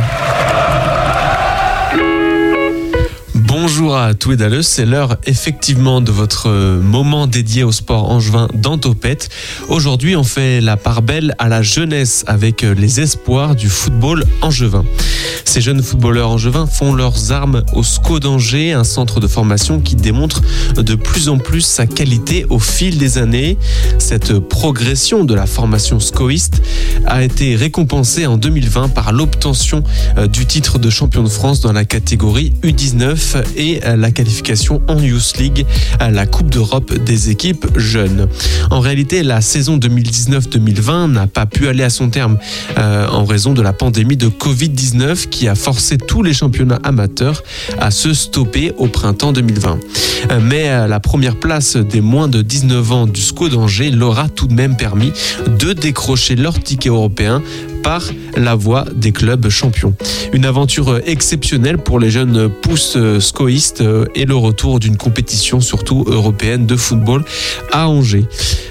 [3.59, 8.07] Bonjour à tous et dalleux, c'est l'heure effectivement de votre euh, moment dédié au sport
[8.11, 9.29] angevin dans Topette.
[9.67, 14.25] Aujourd'hui, on fait la part belle à la jeunesse avec euh, les espoirs du football
[14.43, 14.85] angevin.
[15.43, 19.95] Ces jeunes footballeurs angevins font leurs armes au SCO d'Angers, un centre de formation qui
[19.95, 20.41] démontre
[20.75, 23.57] de plus en plus sa qualité au fil des années.
[23.97, 26.61] Cette progression de la formation scoïste
[27.07, 29.83] a été récompensée en 2020 par l'obtention
[30.17, 34.99] euh, du titre de champion de France dans la catégorie U19 et la qualification en
[34.99, 35.65] Youth League
[35.99, 38.27] à la Coupe d'Europe des équipes jeunes.
[38.71, 42.37] En réalité, la saison 2019-2020 n'a pas pu aller à son terme
[42.77, 47.43] euh, en raison de la pandémie de Covid-19 qui a forcé tous les championnats amateurs
[47.79, 49.79] à se stopper au printemps 2020.
[50.31, 54.19] Euh, Mais euh, la première place des moins de 19 ans du SCO d'Angers leur
[54.19, 55.11] a tout de même permis
[55.59, 57.41] de décrocher leur ticket européen
[57.83, 58.03] par
[58.35, 59.93] la voie des clubs champions.
[60.33, 63.83] Une aventure exceptionnelle pour les jeunes pousses scoïstes
[64.15, 67.23] et le retour d'une compétition surtout européenne de football
[67.71, 68.25] à Angers.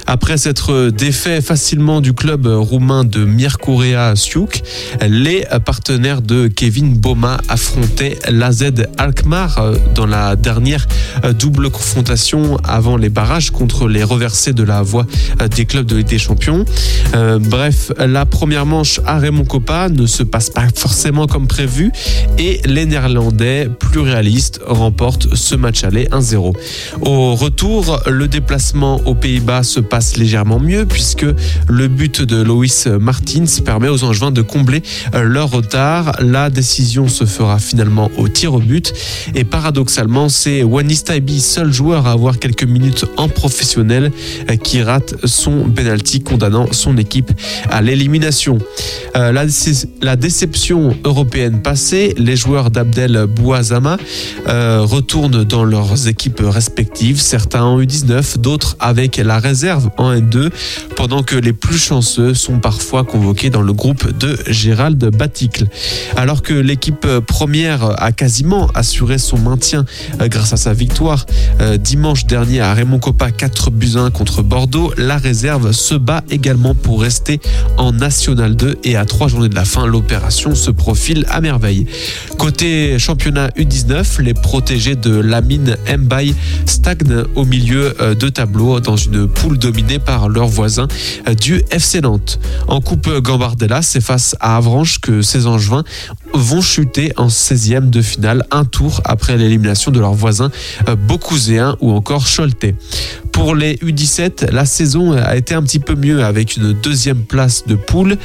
[0.07, 4.63] Après s'être défait facilement du club roumain de Mircorea Siuk,
[5.07, 10.87] les partenaires de Kevin Boma affrontaient l'AZ Alkmaar dans la dernière
[11.39, 15.07] double confrontation avant les barrages contre les reversés de la voie
[15.55, 16.65] des clubs de Ligue des Champions.
[17.15, 21.93] Euh, bref, la première manche à Raymond Coppa ne se passe pas forcément comme prévu
[22.39, 26.55] et les Néerlandais, plus réalistes, remportent ce match aller 1-0.
[27.03, 31.27] Au retour, le déplacement aux Pays-Bas se passe légèrement mieux puisque
[31.69, 34.83] le but de Loïs Martins permet aux Angevins de combler
[35.15, 36.17] leur retard.
[36.21, 38.93] La décision se fera finalement au tir au but
[39.35, 44.13] et paradoxalement, c'est Wanis Taibi, seul joueur à avoir quelques minutes en professionnel,
[44.63, 47.31] qui rate son penalty condamnant son équipe
[47.71, 48.59] à l'élimination.
[49.17, 53.97] Euh, la, déce- la déception européenne passée, les joueurs d'Abdel Bouazama
[54.49, 60.51] euh, retournent dans leurs équipes respectives, certains en U19, d'autres avec la réserve en N2,
[60.97, 65.67] pendant que les plus chanceux sont parfois convoqués dans le groupe de Gérald Baticle.
[66.17, 69.85] Alors que l'équipe première a quasiment assuré son maintien
[70.21, 71.27] euh, grâce à sa victoire
[71.81, 76.23] dimanche dernier à Raymond Coppa 4 buts à 1 contre Bordeaux, la réserve se bat
[76.31, 77.41] également pour rester
[77.79, 81.87] en National 2 et à trois journées de la fin, l'opération se profile à merveille.
[82.39, 86.35] Côté championnat U19, les protégés de Lamine Mbaye
[86.67, 90.89] stagnent au milieu euh, de tableau dans une poule dominée par leurs voisins
[91.29, 92.39] euh, du FC Nantes.
[92.69, 95.85] En Coupe Gambardella, c'est face à Avranches que ces Angevins
[96.33, 100.51] vont chuter en 16e de finale, un tour après l'élimination de leurs voisins
[100.89, 102.75] euh, Beaucouséens ou encore Choletais.
[103.33, 107.65] Pour les U17, la saison a été un petit peu mieux avec une deuxième place
[107.67, 108.17] de poule.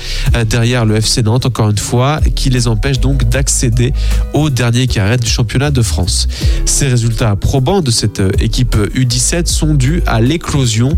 [0.46, 3.94] Derrière le FC Nantes, encore une fois, qui les empêche donc d'accéder
[4.34, 6.28] au dernier carré du championnat de France.
[6.66, 10.96] Ces résultats probants de cette euh, équipe U17 sont dus à l'éclosion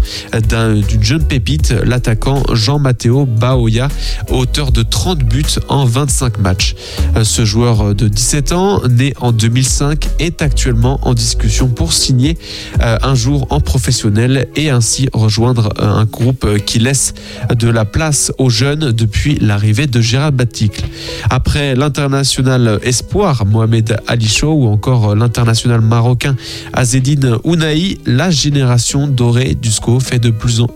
[0.49, 3.87] d'un- d'une jeune pépite, l'attaquant Jean-Matteo Baoya,
[4.29, 6.75] auteur de 30 buts en 25 matchs.
[7.15, 12.37] Euh, Ce joueur de 17 ans, né en 2005, est actuellement en discussion pour signer
[12.81, 17.13] euh, un jour en professionnel et ainsi rejoindre un groupe qui laisse
[17.55, 20.83] de la place aux jeunes depuis l'arrivée de Gérard Baticle.
[21.29, 26.35] Après l'international espoir Mohamed Ali ou encore l'international marocain
[26.73, 30.67] Azedine Ounahi, la génération dorée du SCO fait de plus en,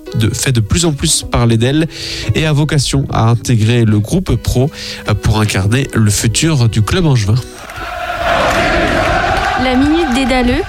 [0.68, 1.88] plus, en plus parler d'elle
[2.36, 4.70] et a vocation à intégrer le groupe pro
[5.22, 7.36] pour incarner le futur du club angevin.
[9.64, 10.62] La minute des Dalleux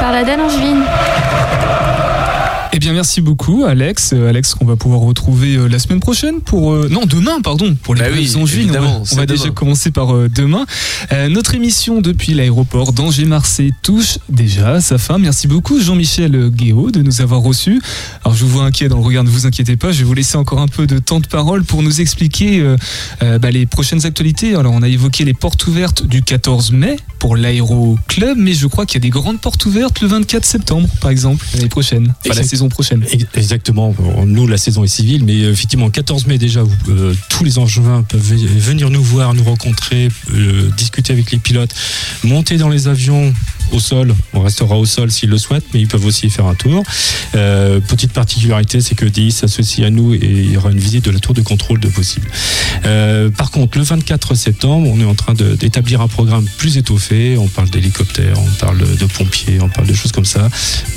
[0.00, 0.82] par la Dalle Angevine.
[2.78, 4.12] Eh bien, merci beaucoup, Alex.
[4.12, 6.70] Euh, Alex, qu'on va pouvoir retrouver euh, la semaine prochaine pour.
[6.72, 8.18] euh, non, demain, pardon, pour les Bah oui.
[8.70, 10.64] On va, on déjà commencer par demain.
[11.28, 15.18] Notre émission depuis l'aéroport d'Angers-Marseille touche déjà à sa fin.
[15.18, 17.82] Merci beaucoup, Jean-Michel Guéot, de nous avoir reçus.
[18.24, 19.90] Alors, je vous vois inquiet dans le regard, ne vous inquiétez pas.
[19.90, 22.64] Je vais vous laisser encore un peu de temps de parole pour nous expliquer
[23.20, 24.54] bah, les prochaines actualités.
[24.54, 28.68] Alors, on a évoqué les portes ouvertes du 14 mai pour l'Aéro Club, mais je
[28.68, 32.14] crois qu'il y a des grandes portes ouvertes le 24 septembre, par exemple, l'année prochaine,
[32.20, 33.04] enfin la Exact- prochaine.
[33.12, 33.94] Ex- Exactement.
[34.26, 38.02] Nous, la saison est civile, mais euh, effectivement, 14 mai déjà, euh, tous les Angevins
[38.08, 41.74] peuvent ve- venir nous voir, nous rencontrer, euh, discuter avec les pilotes,
[42.24, 43.32] monter dans les avions
[43.72, 44.14] au sol.
[44.32, 46.82] On restera au sol s'ils le souhaitent, mais ils peuvent aussi y faire un tour.
[47.34, 51.04] Euh, petite particularité, c'est que DI s'associe à nous et il y aura une visite
[51.04, 52.28] de la tour de contrôle de possible.
[52.84, 57.36] Euh, par contre, le 24 septembre, on est en train d'établir un programme plus étoffé.
[57.38, 60.48] On parle d'hélicoptères, on parle de pompiers, on parle de choses comme ça.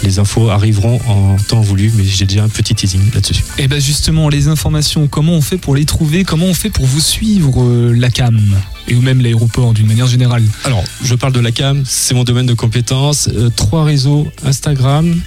[0.04, 3.44] Les infos arriveront en temps voulu, mais j'ai déjà un petit teasing là-dessus.
[3.58, 6.24] Et bien justement, les informations, comment on fait pour les trouver?
[6.24, 8.40] Comment on fait pour vous suivre euh, la CAM?
[8.88, 12.24] Et ou même l'aéroport d'une manière générale Alors, je parle de la CAM, c'est mon
[12.24, 13.28] domaine de compétences.
[13.34, 15.20] Euh, trois réseaux Instagram,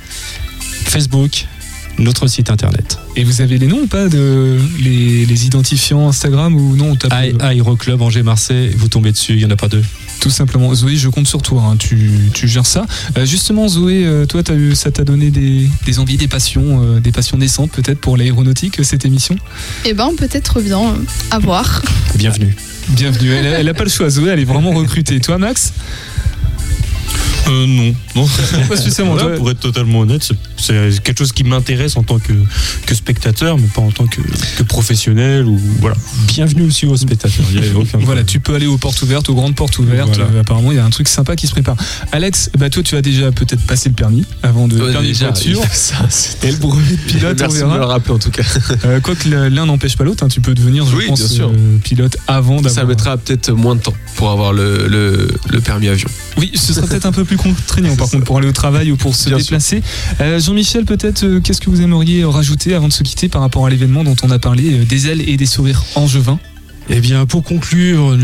[0.85, 1.47] Facebook,
[1.99, 2.99] notre site internet.
[3.17, 6.97] Et vous avez les noms ou pas de les, les identifiants Instagram ou non on
[6.97, 9.83] tape, euh, Aéroclub Angers-Marseille, vous tombez dessus, il n'y en a pas deux.
[10.21, 10.73] Tout simplement.
[10.75, 12.87] Zoé, je compte sur toi, hein, tu, tu gères ça.
[13.19, 16.83] Euh, justement, Zoé, euh, toi, as eu, ça t'a donné des, des envies, des passions,
[16.83, 19.37] euh, des passions naissantes peut-être pour l'aéronautique, cette émission?
[19.85, 20.95] Eh ben, peut-être bien
[21.31, 21.83] à voir.
[22.15, 22.57] Bienvenue.
[22.91, 23.31] Bienvenue.
[23.33, 25.21] Elle, a- elle a pas le choix, Zoé, elle est vraiment recrutée.
[25.21, 25.73] Toi, Max?
[27.47, 28.27] Euh, non, non.
[28.69, 30.23] Pas spécialement, pour être totalement honnête,
[30.57, 32.33] c'est- quelque chose qui m'intéresse en tant que,
[32.87, 34.21] que spectateur, mais pas en tant que,
[34.57, 35.95] que professionnel ou voilà.
[36.29, 37.45] Bienvenue aussi aux spectateurs.
[37.53, 40.17] il y a aucun Voilà, tu peux aller aux portes ouvertes, aux grandes portes ouvertes.
[40.17, 40.31] Voilà.
[40.33, 41.77] Euh, apparemment, il y a un truc sympa qui se prépare.
[42.13, 45.13] Alex, bah toi, tu as déjà peut-être passé le permis avant de Ouais, permis de
[45.13, 45.61] déjà, voiture.
[45.71, 47.93] ça, c'est- et le brevet de pilote, Merci on de me le verra.
[47.93, 48.43] rappeler en tout cas.
[48.87, 51.49] Euh, Quoique l'un n'empêche pas l'autre, hein, tu peux devenir, je Oui, pense, bien sûr.
[51.51, 52.73] euh, pilote avant d'avoir.
[52.73, 56.09] Ça mettra peut-être moins de temps pour avoir le, le, le permis avion.
[56.39, 58.97] Oui, ce sera peut-être un peu plus contraignant par contre pour aller au travail ou
[58.97, 59.83] pour se Bien déplacer.
[60.21, 63.67] Euh, Jean-Michel, peut-être, euh, qu'est-ce que vous aimeriez rajouter avant de se quitter par rapport
[63.67, 66.39] à l'événement dont on a parlé, euh, des ailes et des sourires angevins?
[66.91, 68.15] Eh bien, pour conclure,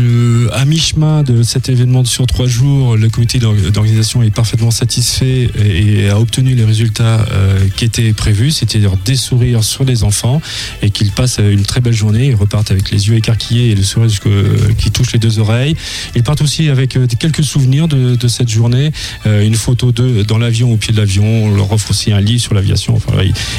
[0.53, 5.49] à mi-chemin de cet événement sur trois jours, le comité d'or- d'organisation est parfaitement satisfait
[5.59, 10.41] et, a obtenu les résultats euh, qui étaient prévus, c'est-à-dire des sourires sur les enfants
[10.83, 12.27] et qu'ils passent une très belle journée.
[12.27, 14.29] Ils repartent avec les yeux écarquillés et le sourire jusqu'au-
[14.77, 15.75] qui touche les deux oreilles.
[16.15, 18.91] Ils partent aussi avec euh, quelques souvenirs de, cette journée,
[19.25, 21.25] euh, une photo d'eux dans l'avion, au pied de l'avion.
[21.45, 22.95] On leur offre aussi un livre sur l'aviation.
[22.95, 23.13] Enfin,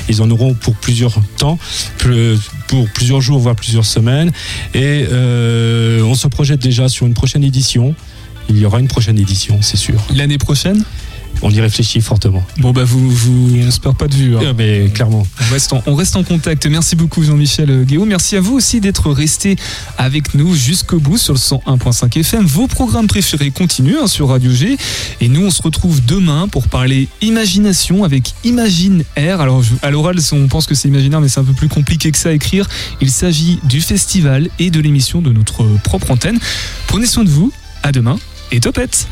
[0.08, 1.58] ils, en auront pour plusieurs temps,
[2.72, 4.32] pour plusieurs jours, voire plusieurs semaines.
[4.72, 7.94] Et euh, on se projette déjà sur une prochaine édition.
[8.48, 10.00] Il y aura une prochaine édition, c'est sûr.
[10.14, 10.82] L'année prochaine?
[11.44, 12.42] On y réfléchit fortement.
[12.58, 14.36] Bon, bah, vous, vous, on se perd pas de vue.
[14.36, 14.40] hein.
[14.42, 15.26] Euh, mais clairement.
[15.40, 16.66] On reste, en, on reste en contact.
[16.66, 18.04] Merci beaucoup Jean-Michel Guéot.
[18.04, 19.56] Merci à vous aussi d'être resté
[19.98, 22.46] avec nous jusqu'au bout sur le 101.5 FM.
[22.46, 24.76] Vos programmes préférés continuent hein, sur Radio G.
[25.20, 29.40] Et nous, on se retrouve demain pour parler imagination avec Imagine Air.
[29.40, 32.12] Alors, je- à l'oral, on pense que c'est imaginaire, mais c'est un peu plus compliqué
[32.12, 32.68] que ça à écrire.
[33.00, 36.38] Il s'agit du festival et de l'émission de notre propre antenne.
[36.86, 37.52] Prenez soin de vous.
[37.82, 38.16] À demain
[38.52, 39.08] et topette.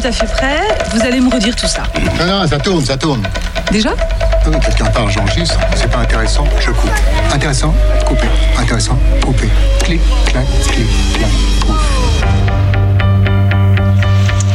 [0.00, 0.60] Tout à fait prêt.
[0.92, 1.82] Vous allez me redire tout ça.
[2.18, 3.22] Non, non, ça tourne, ça tourne.
[3.70, 5.58] Déjà Non, mais Quelqu'un parle, j'enregistre.
[5.74, 6.90] C'est pas intéressant, je coupe.
[7.34, 7.74] Intéressant,
[8.06, 8.26] coupé.
[8.58, 9.48] Intéressant, coupé.
[9.82, 11.30] Clic, clac, clic, clac,
[11.60, 12.22] pouf.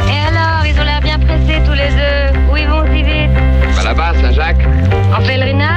[0.07, 2.39] Et alors, ils ont l'air bien pressés tous les deux.
[2.51, 3.31] Où ils vont si vite?
[3.75, 4.65] Bah là-bas, Saint-Jacques.
[5.15, 5.74] En pèlerinage?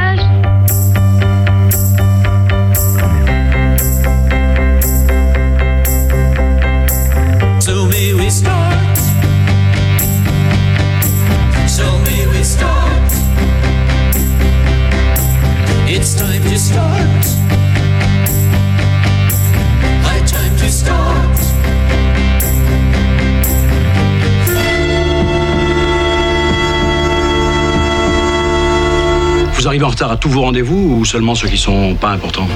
[29.55, 32.49] Vous arrivez en retard à tous vos rendez-vous ou seulement ceux qui sont pas importants?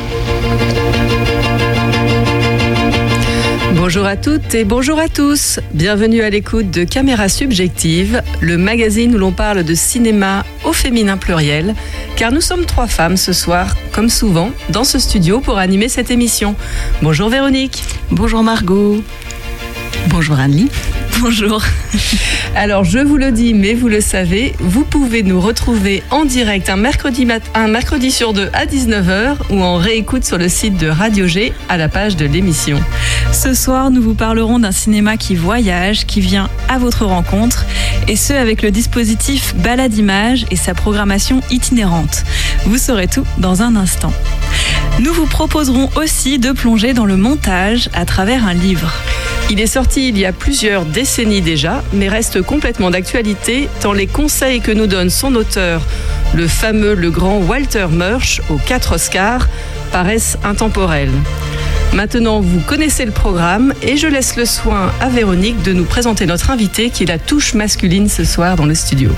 [3.85, 5.59] Bonjour à toutes et bonjour à tous.
[5.75, 11.17] Bienvenue à l'écoute de Caméra Subjective, le magazine où l'on parle de cinéma au féminin
[11.17, 11.75] pluriel,
[12.15, 16.13] car nous sommes trois femmes ce soir, comme souvent, dans ce studio pour animer cette
[16.13, 16.55] émission.
[17.03, 17.83] Bonjour Véronique.
[18.13, 19.03] Bonjour Margot.
[20.11, 20.71] Bonjour Anne-Lie.
[21.23, 21.63] Bonjour.
[22.57, 26.69] Alors je vous le dis, mais vous le savez, vous pouvez nous retrouver en direct
[26.69, 30.77] un mercredi, mat- un mercredi sur deux à 19h ou en réécoute sur le site
[30.79, 32.81] de Radio G à la page de l'émission.
[33.33, 37.67] Ce soir, nous vous parlerons d'un cinéma qui voyage, qui vient à votre rencontre,
[38.09, 42.25] et ce avec le dispositif Balade Image et sa programmation itinérante.
[42.67, 44.13] Vous saurez tout dans un instant.
[44.99, 48.93] Nous vous proposerons aussi de plonger dans le montage à travers un livre.
[49.53, 54.07] Il est sorti il y a plusieurs décennies déjà, mais reste complètement d'actualité tant les
[54.07, 55.83] conseils que nous donne son auteur,
[56.33, 59.49] le fameux, le grand Walter Murch, aux quatre Oscars,
[59.93, 61.13] paraissent intemporels.
[61.93, 66.25] Maintenant, vous connaissez le programme et je laisse le soin à Véronique de nous présenter
[66.25, 69.11] notre invité qui est la touche masculine ce soir dans le studio.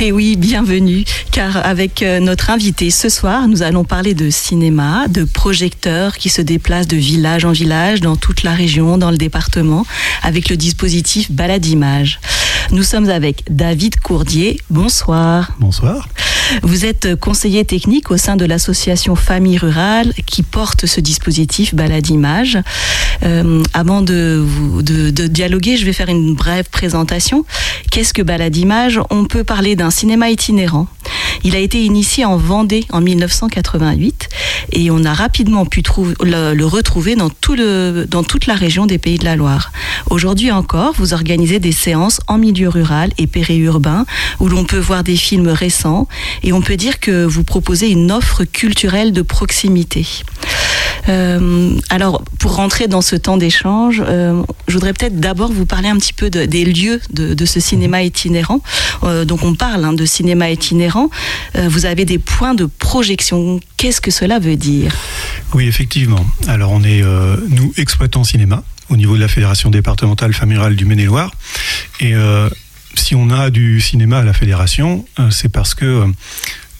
[0.00, 4.30] Et Eh oui, bienvenue, car avec euh, notre invité ce soir, nous allons parler de
[4.30, 9.10] cinéma, de projecteurs qui se déplacent de village en village dans toute la région, dans
[9.10, 9.84] le département,
[10.22, 12.20] avec le dispositif Balade Image.
[12.70, 14.60] Nous sommes avec David Courdier.
[14.70, 15.52] Bonsoir.
[15.58, 16.08] Bonsoir.
[16.62, 22.08] Vous êtes conseiller technique au sein de l'association Famille Rurale qui porte ce dispositif Balade
[22.08, 22.58] Image.
[23.22, 27.44] Euh, avant de, vous- de, de dialoguer, je vais faire une brève présentation.
[27.90, 29.00] Qu'est-ce que Balade Image?
[29.10, 30.86] On peut parler d'un cinéma itinérant.
[31.44, 34.28] Il a été initié en Vendée en 1988
[34.72, 35.82] et on a rapidement pu
[36.22, 39.70] le, le retrouver dans, tout le, dans toute la région des Pays de la Loire.
[40.10, 44.06] Aujourd'hui encore, vous organisez des séances en milieu rural et périurbain
[44.40, 46.08] où l'on peut voir des films récents
[46.42, 50.06] et on peut dire que vous proposez une offre culturelle de proximité.
[51.08, 55.88] Euh, alors, pour rentrer dans ce temps d'échange, euh, je voudrais peut-être d'abord vous parler
[55.88, 58.60] un petit peu de- des lieux de, ce cinéma itinérant.
[59.04, 61.08] Euh, donc, on parle hein, de cinéma itinérant.
[61.54, 63.60] Vous avez des points de projection.
[63.78, 64.94] Qu'est-ce que cela veut dire?
[65.54, 66.24] Oui, effectivement.
[66.46, 67.02] Alors, on est,
[67.48, 71.30] nous, exploitants cinéma au niveau de la Fédération départementale familiale du Maine-et-Loire.
[72.00, 72.48] Et euh,
[72.94, 76.06] si on a du cinéma à la Fédération, euh, c'est parce que euh,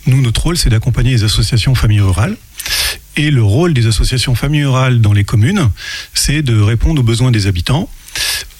[0.07, 2.37] nous, notre rôle, c'est d'accompagner les associations familles rurales.
[3.17, 5.71] Et le rôle des associations familles rurales dans les communes,
[6.15, 7.89] c'est de répondre aux besoins des habitants.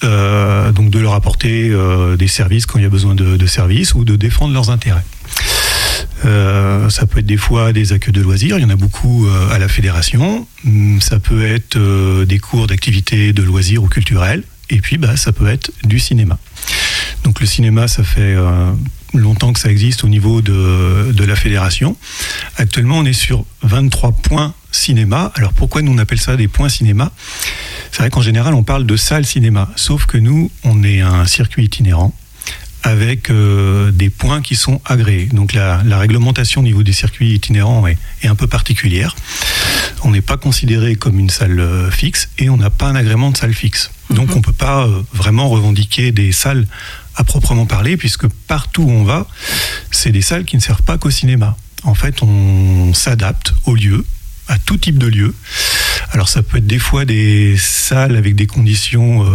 [0.01, 1.73] donc de leur apporter
[2.17, 5.05] des services quand il y a besoin de services ou de défendre leurs intérêts.
[6.25, 9.27] Euh, ça peut être des fois des accueils de loisirs, il y en a beaucoup
[9.27, 10.47] euh, à la fédération.
[10.65, 14.43] Hum, Ça peut être euh, des cours d'activités de loisirs ou culturels.
[14.69, 16.37] Et puis, bah, ça peut être du cinéma.
[17.23, 18.35] Donc le cinéma, ça fait
[19.13, 21.97] longtemps que ça existe au niveau de, de la fédération.
[22.55, 25.31] Actuellement, on est sur 23 points cinéma.
[25.35, 27.11] Alors pourquoi nous on appelle ça des points cinéma?
[27.91, 29.69] C'est vrai qu'en général, on parle de salle cinéma.
[29.75, 32.13] Sauf que nous, on est un circuit itinérant
[32.83, 35.25] avec euh, des points qui sont agréés.
[35.27, 39.15] Donc la, la réglementation au niveau des circuits itinérants est, est un peu particulière.
[40.03, 43.31] On n'est pas considéré comme une salle euh, fixe et on n'a pas un agrément
[43.31, 43.91] de salle fixe.
[44.09, 46.67] Donc on ne peut pas euh, vraiment revendiquer des salles
[47.15, 49.27] à proprement parler puisque partout où on va,
[49.91, 51.57] c'est des salles qui ne servent pas qu'au cinéma.
[51.83, 54.05] En fait, on s'adapte au lieu,
[54.47, 55.35] à tout type de lieu.
[56.11, 59.25] Alors ça peut être des fois des salles avec des conditions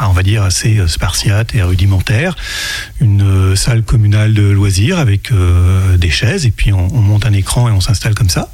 [0.00, 2.36] on va dire assez euh, spartiates et rudimentaires,
[3.00, 7.32] une euh, salle communale de loisirs avec euh, des chaises et puis on monte un
[7.32, 8.50] écran et on s'installe comme ça.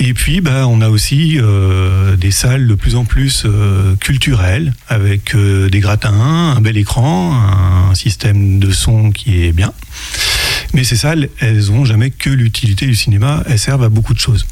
[0.00, 4.72] Et puis, bah, on a aussi euh, des salles de plus en plus euh, culturelles,
[4.88, 6.12] avec euh, des gratins,
[6.56, 7.34] un bel écran,
[7.90, 9.72] un système de son qui est bien.
[10.74, 14.18] Mais ces salles, elles n'ont jamais que l'utilité du cinéma, elles servent à beaucoup de
[14.20, 14.46] choses.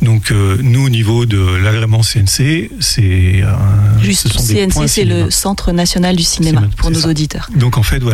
[0.00, 3.42] Donc euh, nous, au niveau de l'agrément CNC, c'est...
[3.42, 3.52] euh,
[4.00, 7.48] Juste ce sont des CNC, c'est le Centre national du cinéma, pour nos auditeurs.
[7.56, 8.06] Donc en fait, voilà,